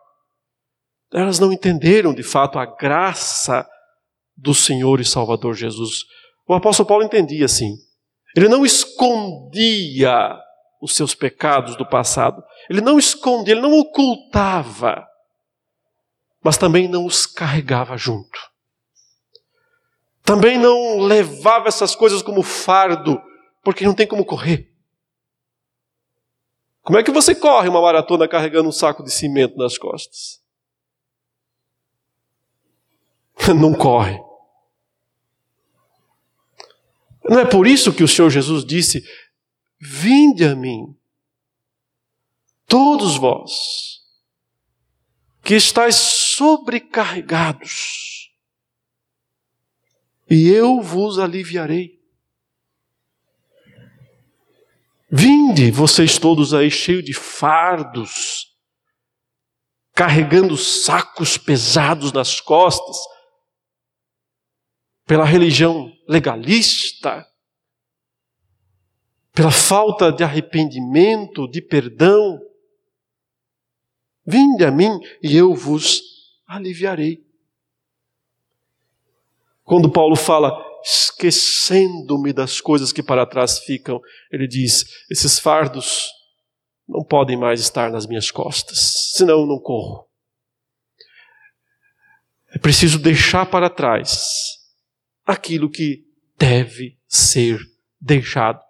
Elas 1.13 1.39
não 1.39 1.53
entenderam 1.53 2.13
de 2.13 2.23
fato 2.23 2.59
a 2.59 2.65
graça 2.65 3.67
do 4.35 4.53
Senhor 4.53 4.99
e 4.99 5.05
Salvador 5.05 5.55
Jesus. 5.55 6.03
O 6.47 6.53
apóstolo 6.53 6.87
Paulo 6.87 7.03
entendia 7.03 7.45
assim. 7.45 7.75
Ele 8.35 8.47
não 8.47 8.65
escondia 8.65 10.37
os 10.81 10.95
seus 10.95 11.15
pecados 11.15 11.75
do 11.75 11.85
passado. 11.85 12.43
Ele 12.69 12.81
não 12.81 12.99
escondia, 12.99 13.53
ele 13.53 13.61
não 13.61 13.73
ocultava, 13.79 15.07
mas 16.43 16.57
também 16.57 16.87
não 16.87 17.05
os 17.05 17.25
carregava 17.25 17.97
junto. 17.97 18.39
Também 20.23 20.57
não 20.57 20.99
levava 20.99 21.67
essas 21.67 21.95
coisas 21.95 22.21
como 22.21 22.43
fardo, 22.43 23.19
porque 23.63 23.85
não 23.85 23.95
tem 23.95 24.05
como 24.05 24.25
correr. 24.25 24.69
Como 26.81 26.99
é 26.99 27.03
que 27.03 27.11
você 27.11 27.33
corre 27.33 27.69
uma 27.69 27.81
maratona 27.81 28.27
carregando 28.27 28.69
um 28.69 28.73
saco 28.73 29.03
de 29.03 29.11
cimento 29.11 29.57
nas 29.57 29.77
costas? 29.77 30.41
Não 33.59 33.73
corre. 33.73 34.19
Não 37.29 37.39
é 37.39 37.45
por 37.45 37.67
isso 37.67 37.93
que 37.93 38.03
o 38.03 38.07
Senhor 38.07 38.29
Jesus 38.29 38.65
disse: 38.65 39.03
Vinde 39.79 40.45
a 40.45 40.55
mim, 40.55 40.97
todos 42.65 43.17
vós, 43.17 44.01
que 45.43 45.55
estáis 45.55 45.95
sobrecarregados, 45.95 48.31
e 50.29 50.49
eu 50.49 50.81
vos 50.81 51.19
aliviarei. 51.19 51.97
Vinde, 55.09 55.71
vocês 55.71 56.17
todos 56.17 56.53
aí 56.53 56.69
cheios 56.69 57.03
de 57.03 57.13
fardos, 57.13 58.53
carregando 59.93 60.57
sacos 60.57 61.37
pesados 61.37 62.11
nas 62.11 62.41
costas, 62.41 62.97
pela 65.07 65.23
religião 65.23 65.89
legalista, 66.07 67.25
pela 69.33 69.51
falta 69.51 70.11
de 70.11 70.23
arrependimento, 70.23 71.47
de 71.47 71.61
perdão. 71.61 72.39
Vinde 74.25 74.65
a 74.65 74.71
mim 74.71 74.99
e 75.23 75.37
eu 75.37 75.55
vos 75.55 76.01
aliviarei. 76.45 77.25
Quando 79.63 79.91
Paulo 79.91 80.15
fala, 80.15 80.51
esquecendo-me 80.83 82.33
das 82.33 82.59
coisas 82.59 82.91
que 82.91 83.01
para 83.01 83.25
trás 83.25 83.59
ficam, 83.59 84.01
ele 84.29 84.47
diz: 84.47 84.85
esses 85.09 85.39
fardos 85.39 86.05
não 86.87 87.03
podem 87.03 87.37
mais 87.37 87.61
estar 87.61 87.89
nas 87.91 88.05
minhas 88.05 88.29
costas, 88.29 89.13
senão 89.13 89.41
eu 89.41 89.45
não 89.45 89.59
corro. 89.59 90.05
É 92.53 92.57
preciso 92.57 92.97
deixar 92.97 93.45
para 93.45 93.69
trás 93.69 94.46
aquilo 95.27 95.69
que 95.69 96.05
deve 96.37 96.97
ser 97.05 97.59
deixado. 97.99 98.61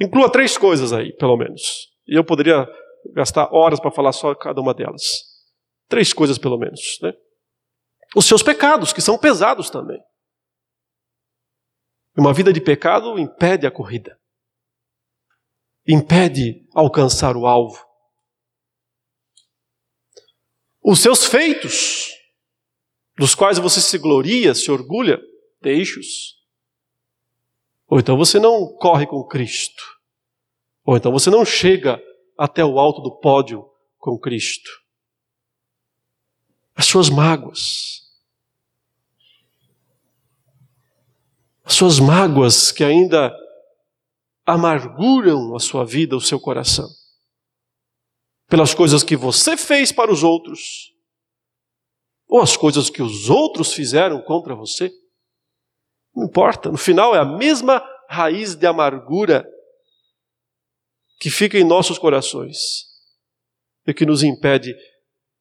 Inclua 0.00 0.32
três 0.32 0.56
coisas 0.56 0.92
aí, 0.92 1.12
pelo 1.16 1.36
menos. 1.36 1.92
E 2.06 2.16
eu 2.16 2.24
poderia 2.24 2.66
gastar 3.12 3.52
horas 3.52 3.78
para 3.78 3.90
falar 3.90 4.12
só 4.12 4.34
cada 4.34 4.60
uma 4.60 4.72
delas. 4.72 5.02
Três 5.88 6.12
coisas, 6.12 6.38
pelo 6.38 6.58
menos. 6.58 6.98
Né? 7.02 7.12
Os 8.14 8.24
seus 8.24 8.42
pecados, 8.42 8.92
que 8.92 9.02
são 9.02 9.18
pesados 9.18 9.68
também. 9.68 10.00
Uma 12.16 12.32
vida 12.32 12.50
de 12.50 12.62
pecado 12.62 13.18
impede 13.18 13.66
a 13.66 13.70
corrida, 13.70 14.18
impede 15.86 16.66
alcançar 16.74 17.36
o 17.36 17.46
alvo. 17.46 17.84
Os 20.82 21.00
seus 21.00 21.26
feitos, 21.26 22.15
dos 23.16 23.34
quais 23.34 23.58
você 23.58 23.80
se 23.80 23.98
gloria, 23.98 24.54
se 24.54 24.70
orgulha, 24.70 25.20
deixe-os. 25.60 26.36
Ou 27.88 27.98
então 27.98 28.16
você 28.16 28.38
não 28.38 28.66
corre 28.74 29.06
com 29.06 29.24
Cristo. 29.24 29.82
Ou 30.84 30.96
então 30.96 31.10
você 31.12 31.30
não 31.30 31.44
chega 31.44 32.02
até 32.36 32.64
o 32.64 32.78
alto 32.78 33.00
do 33.00 33.18
pódio 33.18 33.68
com 33.98 34.18
Cristo. 34.18 34.70
As 36.74 36.86
suas 36.86 37.08
mágoas. 37.08 38.02
As 41.64 41.74
suas 41.74 41.98
mágoas 41.98 42.70
que 42.70 42.84
ainda 42.84 43.34
amarguram 44.44 45.56
a 45.56 45.58
sua 45.58 45.84
vida, 45.84 46.16
o 46.16 46.20
seu 46.20 46.38
coração. 46.38 46.88
Pelas 48.46 48.74
coisas 48.74 49.02
que 49.02 49.16
você 49.16 49.56
fez 49.56 49.90
para 49.90 50.12
os 50.12 50.22
outros. 50.22 50.95
Ou 52.28 52.40
as 52.40 52.56
coisas 52.56 52.90
que 52.90 53.02
os 53.02 53.30
outros 53.30 53.72
fizeram 53.72 54.20
contra 54.22 54.54
você. 54.54 54.90
Não 56.14 56.24
importa, 56.24 56.70
no 56.70 56.78
final 56.78 57.14
é 57.14 57.18
a 57.18 57.24
mesma 57.24 57.82
raiz 58.08 58.54
de 58.54 58.66
amargura 58.66 59.46
que 61.18 61.30
fica 61.30 61.58
em 61.58 61.64
nossos 61.64 61.98
corações 61.98 62.84
e 63.86 63.94
que 63.94 64.06
nos 64.06 64.22
impede 64.22 64.74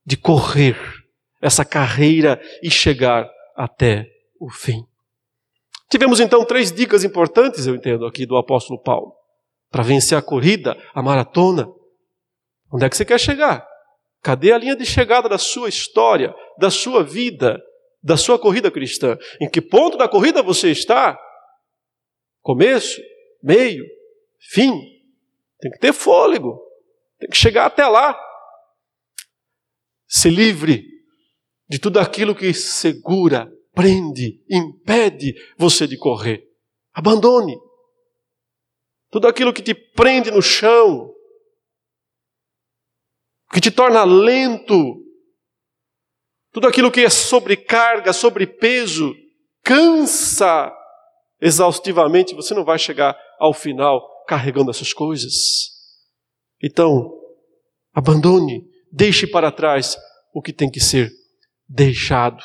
de 0.05 0.15
correr 0.15 0.77
essa 1.41 1.65
carreira 1.65 2.39
e 2.61 2.69
chegar 2.69 3.29
até 3.55 4.07
o 4.39 4.49
fim. 4.49 4.85
Tivemos 5.89 6.19
então 6.19 6.45
três 6.45 6.71
dicas 6.71 7.03
importantes, 7.03 7.67
eu 7.67 7.75
entendo, 7.75 8.05
aqui 8.05 8.25
do 8.25 8.37
apóstolo 8.37 8.81
Paulo, 8.81 9.13
para 9.69 9.83
vencer 9.83 10.17
a 10.17 10.21
corrida, 10.21 10.75
a 10.93 11.01
maratona. 11.01 11.67
Onde 12.71 12.85
é 12.85 12.89
que 12.89 12.97
você 12.97 13.05
quer 13.05 13.19
chegar? 13.19 13.65
Cadê 14.25 14.51
a 14.51 14.57
linha 14.57 14.75
de 14.75 14.83
chegada 14.83 15.29
da 15.29 15.37
sua 15.37 15.69
história, 15.69 16.33
da 16.57 16.71
sua 16.71 17.03
vida, 17.03 17.61
da 18.01 18.17
sua 18.17 18.39
corrida 18.39 18.71
cristã. 18.71 19.19
Em 19.39 19.47
que 19.47 19.61
ponto 19.61 19.99
da 19.99 20.09
corrida 20.09 20.41
você 20.41 20.71
está? 20.71 21.15
Começo, 22.41 22.99
meio, 23.43 23.85
fim. 24.39 24.71
Tem 25.59 25.69
que 25.69 25.77
ter 25.77 25.93
fôlego. 25.93 26.59
Tem 27.19 27.29
que 27.29 27.37
chegar 27.37 27.67
até 27.67 27.85
lá. 27.85 28.19
Se 30.07 30.27
livre 30.27 30.83
de 31.69 31.77
tudo 31.77 31.99
aquilo 31.99 32.33
que 32.33 32.51
segura, 32.51 33.47
prende, 33.75 34.43
impede 34.49 35.35
você 35.55 35.85
de 35.85 35.99
correr. 35.99 36.43
Abandone. 36.91 37.55
Tudo 39.11 39.27
aquilo 39.27 39.53
que 39.53 39.61
te 39.61 39.75
prende 39.75 40.31
no 40.31 40.41
chão, 40.41 41.14
que 43.55 43.61
te 43.61 43.71
torna 43.71 44.03
lento, 44.03 45.01
tudo 46.51 46.67
aquilo 46.67 46.91
que 46.91 47.05
é 47.05 47.09
sobrecarga, 47.09 48.11
sobrepeso, 48.11 49.15
cansa 49.63 50.69
exaustivamente, 51.39 52.35
você 52.35 52.53
não 52.53 52.65
vai 52.65 52.77
chegar 52.77 53.17
ao 53.39 53.53
final 53.53 54.25
carregando 54.27 54.71
essas 54.71 54.91
coisas. 54.91 55.69
Então, 56.61 57.09
abandone, 57.93 58.67
deixe 58.91 59.25
para 59.25 59.49
trás 59.53 59.97
o 60.33 60.41
que 60.41 60.51
tem 60.51 60.69
que 60.69 60.81
ser 60.81 61.09
deixado. 61.65 62.43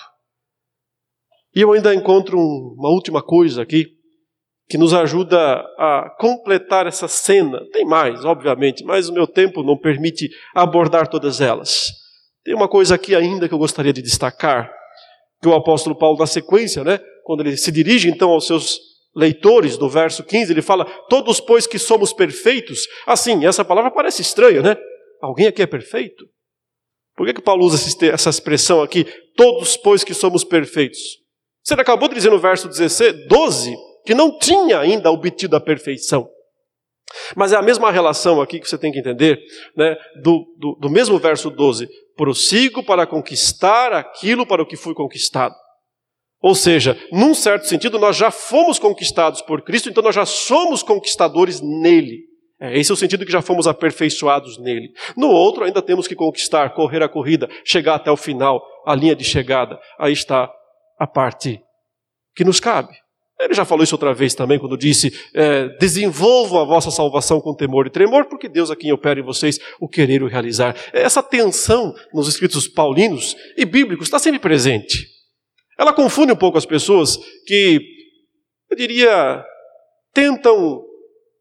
E 1.52 1.60
eu 1.60 1.72
ainda 1.72 1.92
encontro 1.92 2.38
uma 2.38 2.90
última 2.90 3.20
coisa 3.20 3.62
aqui, 3.62 3.99
que 4.70 4.78
nos 4.78 4.94
ajuda 4.94 5.36
a 5.76 6.14
completar 6.16 6.86
essa 6.86 7.08
cena. 7.08 7.60
Tem 7.72 7.84
mais, 7.84 8.24
obviamente, 8.24 8.84
mas 8.84 9.08
o 9.08 9.12
meu 9.12 9.26
tempo 9.26 9.64
não 9.64 9.76
permite 9.76 10.30
abordar 10.54 11.08
todas 11.08 11.40
elas. 11.40 11.88
Tem 12.44 12.54
uma 12.54 12.68
coisa 12.68 12.94
aqui 12.94 13.16
ainda 13.16 13.48
que 13.48 13.54
eu 13.54 13.58
gostaria 13.58 13.92
de 13.92 14.00
destacar, 14.00 14.72
que 15.42 15.48
o 15.48 15.54
apóstolo 15.54 15.98
Paulo, 15.98 16.16
na 16.20 16.26
sequência, 16.26 16.84
né, 16.84 17.00
quando 17.24 17.40
ele 17.40 17.56
se 17.56 17.72
dirige 17.72 18.08
então 18.08 18.30
aos 18.30 18.46
seus 18.46 18.78
leitores, 19.14 19.76
no 19.76 19.88
verso 19.88 20.22
15, 20.22 20.52
ele 20.52 20.62
fala: 20.62 20.84
Todos, 21.08 21.40
pois 21.40 21.66
que 21.66 21.78
somos 21.78 22.12
perfeitos. 22.12 22.86
Assim, 23.08 23.44
essa 23.44 23.64
palavra 23.64 23.90
parece 23.90 24.22
estranha, 24.22 24.62
né? 24.62 24.76
Alguém 25.20 25.48
aqui 25.48 25.62
é 25.62 25.66
perfeito? 25.66 26.24
Por 27.16 27.26
que, 27.26 27.34
que 27.34 27.42
Paulo 27.42 27.64
usa 27.66 27.76
essa 28.06 28.30
expressão 28.30 28.82
aqui? 28.82 29.04
Todos, 29.36 29.76
pois 29.76 30.04
que 30.04 30.14
somos 30.14 30.44
perfeitos. 30.44 31.00
Você 31.64 31.74
acabou 31.74 32.08
de 32.08 32.14
dizer 32.14 32.30
no 32.30 32.38
verso 32.38 32.68
16, 32.68 33.26
12 33.26 33.89
que 34.04 34.14
não 34.14 34.38
tinha 34.38 34.78
ainda 34.78 35.10
obtido 35.10 35.56
a 35.56 35.60
perfeição. 35.60 36.28
Mas 37.36 37.52
é 37.52 37.56
a 37.56 37.62
mesma 37.62 37.90
relação 37.90 38.40
aqui 38.40 38.60
que 38.60 38.68
você 38.68 38.78
tem 38.78 38.92
que 38.92 39.00
entender, 39.00 39.40
né, 39.76 39.96
do, 40.22 40.44
do, 40.58 40.78
do 40.80 40.90
mesmo 40.90 41.18
verso 41.18 41.50
12: 41.50 41.88
prossigo 42.16 42.84
para 42.84 43.06
conquistar 43.06 43.92
aquilo 43.92 44.46
para 44.46 44.62
o 44.62 44.66
que 44.66 44.76
fui 44.76 44.94
conquistado. 44.94 45.54
Ou 46.42 46.54
seja, 46.54 46.98
num 47.12 47.34
certo 47.34 47.66
sentido, 47.66 47.98
nós 47.98 48.16
já 48.16 48.30
fomos 48.30 48.78
conquistados 48.78 49.42
por 49.42 49.62
Cristo, 49.62 49.90
então 49.90 50.02
nós 50.02 50.14
já 50.14 50.24
somos 50.24 50.82
conquistadores 50.82 51.60
nele. 51.60 52.30
É, 52.58 52.78
esse 52.78 52.90
é 52.90 52.94
o 52.94 52.96
sentido 52.96 53.26
que 53.26 53.32
já 53.32 53.42
fomos 53.42 53.66
aperfeiçoados 53.66 54.58
nele. 54.58 54.90
No 55.16 55.28
outro, 55.28 55.64
ainda 55.64 55.82
temos 55.82 56.06
que 56.06 56.14
conquistar, 56.14 56.74
correr 56.74 57.02
a 57.02 57.08
corrida, 57.08 57.48
chegar 57.64 57.94
até 57.94 58.10
o 58.10 58.16
final, 58.16 58.62
a 58.86 58.94
linha 58.94 59.16
de 59.16 59.24
chegada. 59.24 59.78
Aí 59.98 60.12
está 60.12 60.50
a 60.98 61.06
parte 61.06 61.60
que 62.34 62.44
nos 62.44 62.60
cabe. 62.60 62.94
Ele 63.40 63.54
já 63.54 63.64
falou 63.64 63.82
isso 63.82 63.94
outra 63.94 64.12
vez 64.12 64.34
também, 64.34 64.58
quando 64.58 64.76
disse: 64.76 65.12
é, 65.32 65.68
desenvolvam 65.78 66.60
a 66.60 66.64
vossa 66.64 66.90
salvação 66.90 67.40
com 67.40 67.54
temor 67.54 67.86
e 67.86 67.90
tremor, 67.90 68.26
porque 68.26 68.48
Deus 68.48 68.70
a 68.70 68.76
quem 68.76 68.92
opera 68.92 69.18
em 69.18 69.24
vocês 69.24 69.58
o 69.80 69.88
querer 69.88 70.20
e 70.20 70.24
o 70.24 70.28
realizar. 70.28 70.76
Essa 70.92 71.22
tensão 71.22 71.94
nos 72.12 72.28
escritos 72.28 72.68
paulinos 72.68 73.34
e 73.56 73.64
bíblicos 73.64 74.06
está 74.06 74.18
sempre 74.18 74.38
presente. 74.38 75.06
Ela 75.78 75.94
confunde 75.94 76.32
um 76.32 76.36
pouco 76.36 76.58
as 76.58 76.66
pessoas 76.66 77.18
que, 77.46 77.80
eu 78.70 78.76
diria, 78.76 79.42
tentam 80.12 80.84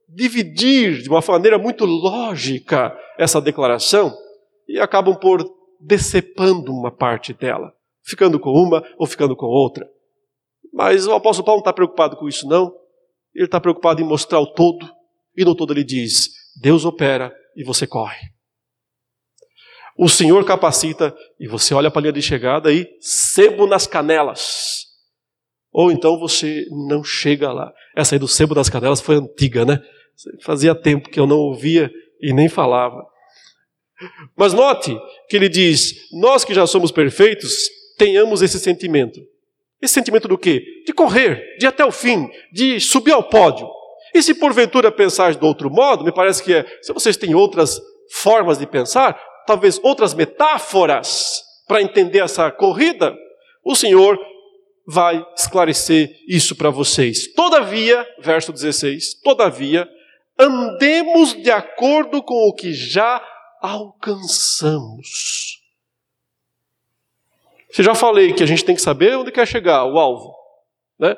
dividir 0.08 1.02
de 1.02 1.10
uma 1.10 1.22
maneira 1.28 1.58
muito 1.58 1.86
lógica 1.86 2.98
essa 3.18 3.42
declaração 3.42 4.16
e 4.68 4.80
acabam 4.80 5.16
por 5.16 5.44
decepando 5.80 6.72
uma 6.72 6.92
parte 6.92 7.34
dela, 7.34 7.74
ficando 8.04 8.40
com 8.40 8.52
uma 8.52 8.84
ou 8.98 9.06
ficando 9.06 9.36
com 9.36 9.46
outra. 9.46 9.86
Mas 10.74 11.08
o 11.08 11.14
apóstolo 11.14 11.46
Paulo 11.46 11.60
não 11.60 11.64
está 11.64 11.74
preocupado 11.74 12.16
com 12.16 12.28
isso, 12.28 12.48
não. 12.48 12.74
Ele 13.34 13.46
está 13.46 13.60
preocupado 13.60 14.02
em 14.02 14.06
mostrar 14.06 14.40
o 14.40 14.54
todo, 14.54 14.90
e 15.36 15.46
no 15.46 15.56
todo 15.56 15.74
ele 15.74 15.84
diz: 15.84 16.30
Deus 16.62 16.86
opera 16.86 17.34
e 17.56 17.64
você 17.64 17.88
corre. 17.88 18.20
O 19.98 20.08
Senhor 20.08 20.46
capacita 20.46 21.16
e 21.40 21.48
você 21.48 21.74
olha 21.74 21.92
para 21.92 22.00
a 22.00 22.04
linha 22.04 22.14
de 22.14 22.22
chegada 22.22 22.72
e 22.72 22.88
sebo 23.02 23.68
nas 23.68 23.86
canelas. 23.86 24.86
Ou 25.72 25.92
então 25.92 26.18
você 26.18 26.66
não 26.88 27.04
chega 27.04 27.52
lá. 27.52 27.72
Essa 27.96 28.16
aí 28.16 28.20
do 28.20 28.28
sebo 28.28 28.56
nas 28.56 28.70
canelas 28.70 29.02
foi 29.02 29.16
antiga, 29.16 29.66
né? 29.66 29.82
Fazia 30.42 30.74
tempo 30.74 31.10
que 31.10 31.20
eu 31.20 31.28
não 31.28 31.38
ouvia 31.38 31.92
e 32.22 32.34
nem 32.34 32.48
falava. 32.48 33.06
Mas 34.38 34.54
note 34.54 34.98
que 35.28 35.36
ele 35.36 35.50
diz: 35.50 35.94
Nós 36.14 36.46
que 36.46 36.54
já 36.54 36.66
somos 36.66 36.92
perfeitos, 36.92 37.54
tenhamos 37.98 38.42
esse 38.42 38.60
sentimento. 38.60 39.20
Esse 39.82 39.94
sentimento 39.94 40.28
do 40.28 40.38
quê? 40.38 40.64
De 40.86 40.94
correr, 40.94 41.58
de 41.58 41.66
ir 41.66 41.68
até 41.68 41.86
o 41.86 41.92
fim, 41.92 42.30
de 42.52 42.80
subir 42.80 43.14
ao 43.14 43.24
pódio. 43.24 43.68
E 44.14 44.22
se 44.22 44.34
porventura 44.34 44.92
pensar 44.92 45.36
do 45.36 45.46
outro 45.46 45.70
modo, 45.70 46.04
me 46.04 46.12
parece 46.12 46.44
que 46.44 46.54
é, 46.54 46.66
se 46.82 46.92
vocês 46.92 47.16
têm 47.16 47.36
outras 47.36 47.80
formas 48.12 48.58
de 48.58 48.66
pensar, 48.66 49.20
talvez 49.46 49.80
outras 49.84 50.14
metáforas 50.14 51.44
para 51.68 51.82
entender 51.82 52.20
essa 52.20 52.52
corrida, 52.52 53.16
o 53.64 53.76
Senhor 53.76 54.20
vai 54.88 55.24
esclarecer 55.38 56.10
isso 56.28 56.56
para 56.56 56.72
vocês. 56.72 57.32
Todavia, 57.34 58.06
verso 58.20 58.52
16, 58.52 59.22
todavia, 59.22 59.88
andemos 60.38 61.34
de 61.34 61.52
acordo 61.52 62.24
com 62.24 62.48
o 62.48 62.54
que 62.54 62.74
já 62.74 63.24
alcançamos. 63.62 65.59
Se 67.80 67.84
já 67.84 67.96
falei 67.96 68.34
que 68.34 68.44
a 68.44 68.46
gente 68.46 68.66
tem 68.66 68.76
que 68.76 68.82
saber 68.82 69.16
onde 69.16 69.32
quer 69.32 69.48
chegar, 69.48 69.86
o 69.86 69.98
alvo, 69.98 70.36
né? 71.00 71.16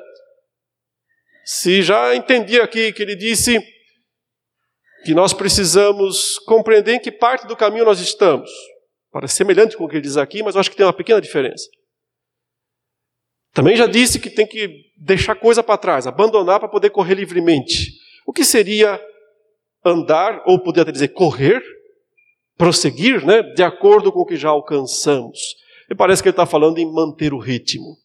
Se 1.44 1.82
já 1.82 2.14
entendi 2.14 2.60
aqui 2.60 2.92
que 2.92 3.02
ele 3.02 3.16
disse 3.16 3.58
que 5.04 5.12
nós 5.12 5.32
precisamos 5.32 6.38
compreender 6.46 6.94
em 6.94 7.00
que 7.00 7.10
parte 7.10 7.48
do 7.48 7.56
caminho 7.56 7.84
nós 7.84 7.98
estamos. 7.98 8.48
Parece 9.10 9.34
semelhante 9.34 9.76
com 9.76 9.82
o 9.82 9.88
que 9.88 9.96
ele 9.96 10.02
diz 10.02 10.16
aqui, 10.16 10.40
mas 10.40 10.54
eu 10.54 10.60
acho 10.60 10.70
que 10.70 10.76
tem 10.76 10.86
uma 10.86 10.92
pequena 10.92 11.20
diferença. 11.20 11.64
Também 13.52 13.74
já 13.74 13.88
disse 13.88 14.20
que 14.20 14.30
tem 14.30 14.46
que 14.46 14.72
deixar 14.96 15.34
coisa 15.34 15.64
para 15.64 15.76
trás, 15.76 16.06
abandonar 16.06 16.60
para 16.60 16.68
poder 16.68 16.90
correr 16.90 17.14
livremente. 17.14 17.90
O 18.24 18.32
que 18.32 18.44
seria 18.44 19.04
andar, 19.84 20.44
ou 20.46 20.60
poderia 20.60 20.82
até 20.82 20.92
dizer 20.92 21.08
correr, 21.08 21.60
prosseguir, 22.56 23.26
né, 23.26 23.42
de 23.42 23.64
acordo 23.64 24.12
com 24.12 24.20
o 24.20 24.26
que 24.26 24.36
já 24.36 24.50
alcançamos. 24.50 25.60
E 25.92 25.94
parece 25.94 26.22
que 26.22 26.28
ele 26.30 26.32
está 26.32 26.46
falando 26.46 26.78
em 26.78 26.90
manter 26.90 27.34
o 27.34 27.38
ritmo. 27.38 27.98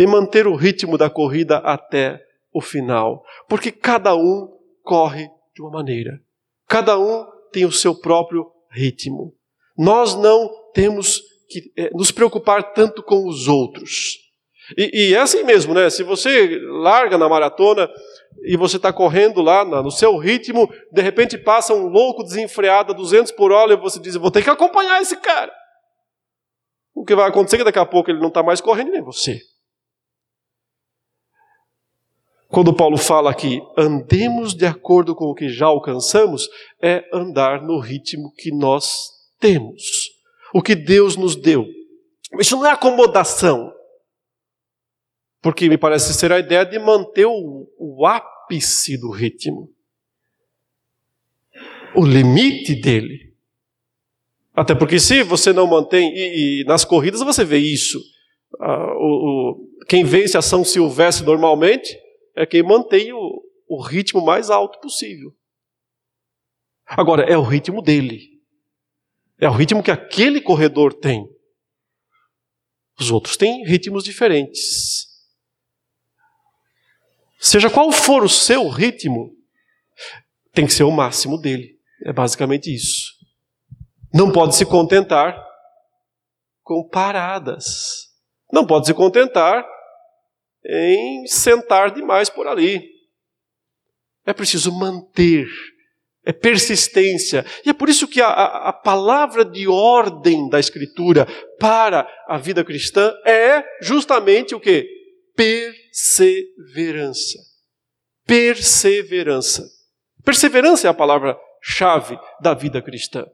Em 0.00 0.06
manter 0.06 0.46
o 0.46 0.54
ritmo 0.54 0.96
da 0.96 1.10
corrida 1.10 1.58
até 1.58 2.18
o 2.50 2.62
final. 2.62 3.22
Porque 3.46 3.70
cada 3.70 4.16
um 4.16 4.48
corre 4.82 5.28
de 5.54 5.60
uma 5.60 5.70
maneira. 5.70 6.18
Cada 6.66 6.98
um 6.98 7.26
tem 7.52 7.66
o 7.66 7.70
seu 7.70 7.94
próprio 7.94 8.50
ritmo. 8.70 9.34
Nós 9.76 10.14
não 10.14 10.48
temos 10.72 11.20
que 11.50 11.70
é, 11.76 11.90
nos 11.92 12.10
preocupar 12.10 12.72
tanto 12.72 13.02
com 13.02 13.28
os 13.28 13.46
outros. 13.46 14.16
E, 14.74 15.08
e, 15.08 15.14
é 15.14 15.18
assim 15.18 15.42
mesmo, 15.42 15.74
né? 15.74 15.90
Se 15.90 16.02
você 16.02 16.58
larga 16.80 17.18
na 17.18 17.28
maratona 17.28 17.90
e 18.46 18.56
você 18.56 18.78
está 18.78 18.90
correndo 18.90 19.42
lá 19.42 19.66
no 19.66 19.90
seu 19.90 20.16
ritmo, 20.16 20.72
de 20.90 21.02
repente 21.02 21.36
passa 21.36 21.74
um 21.74 21.88
louco 21.88 22.22
desenfreado 22.22 22.92
a 22.94 22.96
200 22.96 23.32
por 23.32 23.52
hora 23.52 23.74
e 23.74 23.76
você 23.76 24.00
diz: 24.00 24.14
Vou 24.16 24.30
ter 24.30 24.42
que 24.42 24.48
acompanhar 24.48 25.02
esse 25.02 25.16
cara. 25.16 25.52
O 27.02 27.04
que 27.04 27.16
vai 27.16 27.28
acontecer 27.28 27.56
é 27.56 27.58
que 27.58 27.64
daqui 27.64 27.80
a 27.80 27.84
pouco 27.84 28.12
ele 28.12 28.20
não 28.20 28.28
está 28.28 28.44
mais 28.44 28.60
correndo 28.60 28.92
nem 28.92 29.02
você. 29.02 29.40
Quando 32.46 32.72
Paulo 32.72 32.96
fala 32.96 33.28
aqui, 33.28 33.60
andemos 33.76 34.54
de 34.54 34.66
acordo 34.66 35.12
com 35.12 35.24
o 35.24 35.34
que 35.34 35.48
já 35.48 35.66
alcançamos, 35.66 36.48
é 36.80 37.04
andar 37.12 37.60
no 37.60 37.80
ritmo 37.80 38.32
que 38.36 38.52
nós 38.52 39.10
temos, 39.40 40.12
o 40.54 40.62
que 40.62 40.76
Deus 40.76 41.16
nos 41.16 41.34
deu. 41.34 41.66
Isso 42.38 42.54
não 42.54 42.66
é 42.66 42.70
acomodação, 42.70 43.74
porque 45.40 45.68
me 45.68 45.76
parece 45.76 46.14
ser 46.14 46.30
a 46.30 46.38
ideia 46.38 46.64
de 46.64 46.78
manter 46.78 47.26
o, 47.26 47.68
o 47.80 48.06
ápice 48.06 48.96
do 48.96 49.10
ritmo, 49.10 49.68
o 51.96 52.06
limite 52.06 52.80
dele. 52.80 53.31
Até 54.54 54.74
porque 54.74 55.00
se 55.00 55.22
você 55.22 55.52
não 55.52 55.66
mantém, 55.66 56.12
e, 56.14 56.60
e 56.60 56.64
nas 56.64 56.84
corridas 56.84 57.20
você 57.20 57.44
vê 57.44 57.58
isso, 57.58 57.98
ah, 58.60 58.92
o, 58.96 59.06
o, 59.54 59.84
quem 59.88 60.04
vence 60.04 60.36
a 60.36 60.42
São 60.42 60.64
Silvestre 60.64 61.24
normalmente 61.24 61.98
é 62.36 62.44
quem 62.44 62.62
mantém 62.62 63.12
o, 63.12 63.42
o 63.66 63.82
ritmo 63.82 64.22
mais 64.22 64.50
alto 64.50 64.78
possível. 64.80 65.34
Agora, 66.86 67.22
é 67.24 67.36
o 67.36 67.42
ritmo 67.42 67.80
dele. 67.80 68.20
É 69.40 69.48
o 69.48 69.52
ritmo 69.52 69.82
que 69.82 69.90
aquele 69.90 70.40
corredor 70.40 70.92
tem. 70.92 71.26
Os 73.00 73.10
outros 73.10 73.38
têm 73.38 73.64
ritmos 73.64 74.04
diferentes. 74.04 75.06
Seja 77.38 77.70
qual 77.70 77.90
for 77.90 78.22
o 78.22 78.28
seu 78.28 78.68
ritmo, 78.68 79.34
tem 80.52 80.66
que 80.66 80.74
ser 80.74 80.84
o 80.84 80.90
máximo 80.90 81.40
dele. 81.40 81.78
É 82.04 82.12
basicamente 82.12 82.72
isso 82.72 83.11
não 84.12 84.30
pode 84.30 84.54
se 84.54 84.66
contentar 84.66 85.42
com 86.62 86.86
paradas. 86.88 88.10
Não 88.52 88.66
pode 88.66 88.86
se 88.86 88.94
contentar 88.94 89.66
em 90.64 91.26
sentar 91.26 91.90
demais 91.90 92.28
por 92.28 92.46
ali. 92.46 92.92
É 94.24 94.32
preciso 94.32 94.70
manter, 94.70 95.48
é 96.24 96.32
persistência. 96.32 97.44
E 97.64 97.70
é 97.70 97.72
por 97.72 97.88
isso 97.88 98.06
que 98.06 98.20
a, 98.20 98.28
a, 98.28 98.72
palavra 98.72 99.44
de 99.44 99.66
ordem 99.66 100.48
da 100.48 100.60
Escritura 100.60 101.26
para 101.58 102.08
a 102.28 102.38
vida 102.38 102.64
cristã 102.64 103.12
é 103.26 103.64
justamente 103.80 104.54
o 104.54 104.60
que? 104.60 104.88
Perseverança. 105.34 107.40
Perseverança. 108.24 109.68
Perseverança 110.24 110.86
é 110.86 110.90
a 110.90 110.94
palavra-chave 110.94 112.16
da 112.40 112.54
vida 112.54 112.80
cristã. 112.80 113.26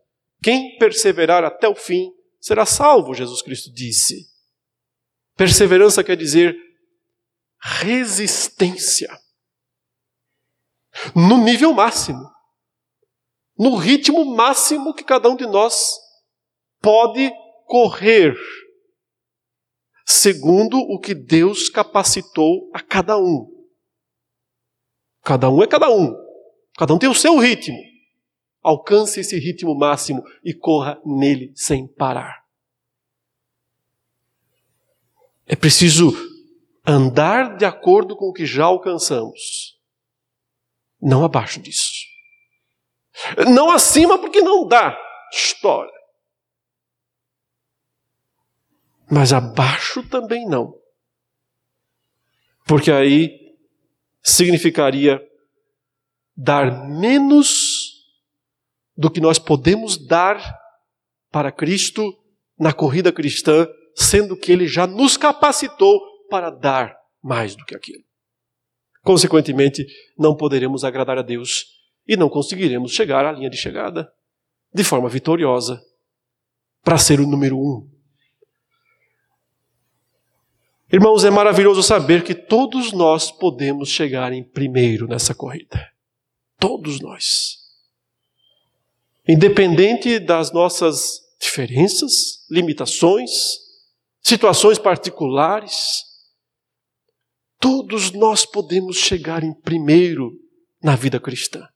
Quem 0.43 0.77
perseverar 0.79 1.45
até 1.45 1.69
o 1.69 1.75
fim 1.75 2.13
será 2.41 2.65
salvo, 2.65 3.15
Jesus 3.15 3.43
Cristo 3.43 3.73
disse. 3.73 4.29
Perseverança 5.37 6.03
quer 6.05 6.17
dizer 6.17 6.57
resistência. 7.61 9.09
No 11.15 11.39
nível 11.39 11.73
máximo. 11.73 12.29
No 13.57 13.77
ritmo 13.77 14.25
máximo 14.25 14.95
que 14.95 15.03
cada 15.03 15.29
um 15.29 15.37
de 15.37 15.47
nós 15.47 15.97
pode 16.81 17.31
correr, 17.67 18.37
segundo 20.07 20.79
o 20.79 20.99
que 20.99 21.15
Deus 21.15 21.69
capacitou 21.69 22.71
a 22.73 22.81
cada 22.81 23.19
um. 23.19 23.47
Cada 25.23 25.51
um 25.51 25.63
é 25.63 25.67
cada 25.67 25.91
um. 25.91 26.15
Cada 26.79 26.95
um 26.95 26.99
tem 26.99 27.09
o 27.09 27.15
seu 27.15 27.37
ritmo. 27.37 27.77
Alcance 28.69 29.21
esse 29.21 29.39
ritmo 29.39 29.75
máximo 29.75 30.23
e 30.45 30.53
corra 30.53 31.01
nele 31.03 31.53
sem 31.55 31.89
parar. 31.89 32.45
É 35.47 35.57
preciso 35.57 36.13
andar 36.87 37.57
de 37.57 37.65
acordo 37.65 38.15
com 38.15 38.27
o 38.27 38.33
que 38.35 38.45
já 38.45 38.67
alcançamos, 38.67 39.81
não 41.01 41.25
abaixo 41.25 41.59
disso. 41.63 41.95
Não 43.51 43.71
acima, 43.71 44.19
porque 44.19 44.43
não 44.43 44.69
dá. 44.69 45.01
História. 45.33 45.99
Mas 49.11 49.33
abaixo 49.33 50.07
também 50.11 50.47
não. 50.47 50.79
Porque 52.67 52.93
aí 52.93 53.57
significaria 54.23 55.27
dar 56.37 56.87
menos 56.87 57.68
do 58.99 59.09
que 59.09 59.21
nós 59.21 59.39
podemos 59.39 59.97
dar 59.97 60.43
para 61.31 61.53
Cristo 61.53 62.13
na 62.59 62.73
corrida 62.73 63.13
cristã, 63.13 63.69
sendo 63.95 64.37
que 64.37 64.51
Ele 64.51 64.67
já 64.67 64.89
nos 64.89 65.17
capacitou 65.17 66.01
para 66.29 66.51
dar 66.51 66.99
mais 67.23 67.55
do 67.55 67.65
que 67.65 67.77
aquilo. 67.77 68.03
Consequentemente, 69.05 69.87
não 70.19 70.37
poderemos 70.37 70.83
agradar 70.83 71.17
a 71.17 71.23
Deus 71.23 71.67
e 72.07 72.17
não 72.17 72.29
conseguiremos 72.29 72.91
chegar 72.91 73.25
à 73.25 73.31
linha 73.31 73.49
de 73.49 73.57
chegada 73.57 74.13
de 74.75 74.83
forma 74.83 75.09
vitoriosa 75.09 75.81
para 76.83 76.99
ser 76.99 77.21
o 77.21 77.27
número 77.27 77.57
um. 77.57 77.89
Irmãos, 80.93 81.23
é 81.25 81.31
maravilhoso 81.31 81.83
saber 81.83 82.25
que 82.25 82.35
todos 82.35 82.93
nós 82.93 83.31
podemos 83.31 83.91
chegar 83.91 84.33
em 84.33 84.43
primeiro 84.43 85.07
nessa 85.07 85.35
corrida. 85.35 85.87
Todos 86.59 86.99
nós. 87.01 87.58
Independente 89.29 90.19
das 90.19 90.51
nossas 90.53 91.21
diferenças, 91.39 92.47
limitações, 92.51 93.31
situações 94.23 94.79
particulares, 94.79 96.03
todos 97.61 98.11
nós 98.13 98.47
podemos 98.47 98.97
chegar 98.97 99.45
em 99.45 99.53
primeiro 99.53 100.33
na 100.83 100.97
vida 100.97 101.21
cristã. 101.21 101.69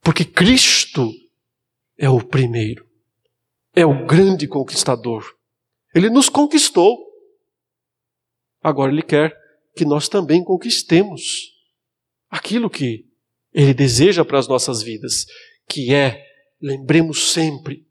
Porque 0.00 0.24
Cristo 0.24 1.10
é 1.98 2.08
o 2.08 2.22
primeiro, 2.22 2.88
é 3.74 3.84
o 3.84 4.06
grande 4.06 4.48
conquistador. 4.48 5.24
Ele 5.94 6.08
nos 6.08 6.28
conquistou. 6.28 6.98
Agora 8.62 8.90
Ele 8.90 9.02
quer 9.02 9.36
que 9.76 9.84
nós 9.84 10.08
também 10.08 10.42
conquistemos 10.42 11.52
aquilo 12.30 12.70
que 12.70 13.06
Ele 13.52 13.74
deseja 13.74 14.24
para 14.24 14.38
as 14.38 14.48
nossas 14.48 14.82
vidas, 14.82 15.26
que 15.68 15.94
é, 15.94 16.24
lembremos 16.60 17.32
sempre, 17.32 17.86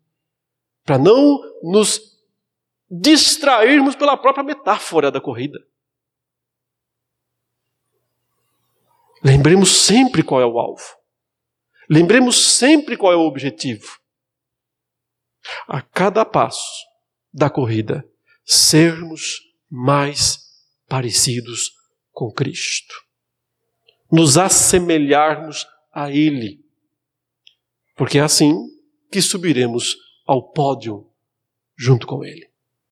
para 0.84 0.97
não 0.97 1.39
nos 1.61 2.13
distrairmos 2.89 3.95
pela 3.95 4.17
própria 4.17 4.43
metáfora 4.43 5.11
da 5.11 5.19
corrida. 5.19 5.59
Lembremos 9.24 9.69
sempre 9.69 10.21
qual 10.21 10.41
é 10.41 10.45
o 10.45 10.59
alvo. 10.59 10.84
Lembremos 11.89 12.57
sempre 12.57 12.97
qual 12.97 13.13
é 13.13 13.15
o 13.15 13.26
objetivo. 13.26 13.99
A 15.67 15.82
cada 15.82 16.26
passo 16.26 16.86
da 17.34 17.49
corrida, 17.49 18.07
sermos 18.45 19.41
mais 19.69 20.39
parecidos 20.88 21.71
com 22.11 22.32
Cristo. 22.32 22.93
Nos 24.11 24.38
assemelharmos 24.38 25.65
a 25.91 26.11
Ele. 26.11 26.62
Porque 27.96 28.18
é 28.18 28.22
assim 28.22 28.56
que 29.12 29.22
subiremos 29.22 29.96
ao 30.26 30.52
pódio 30.52 31.08
junto 31.78 32.08
com 32.08 32.24
Ele. 32.24 32.53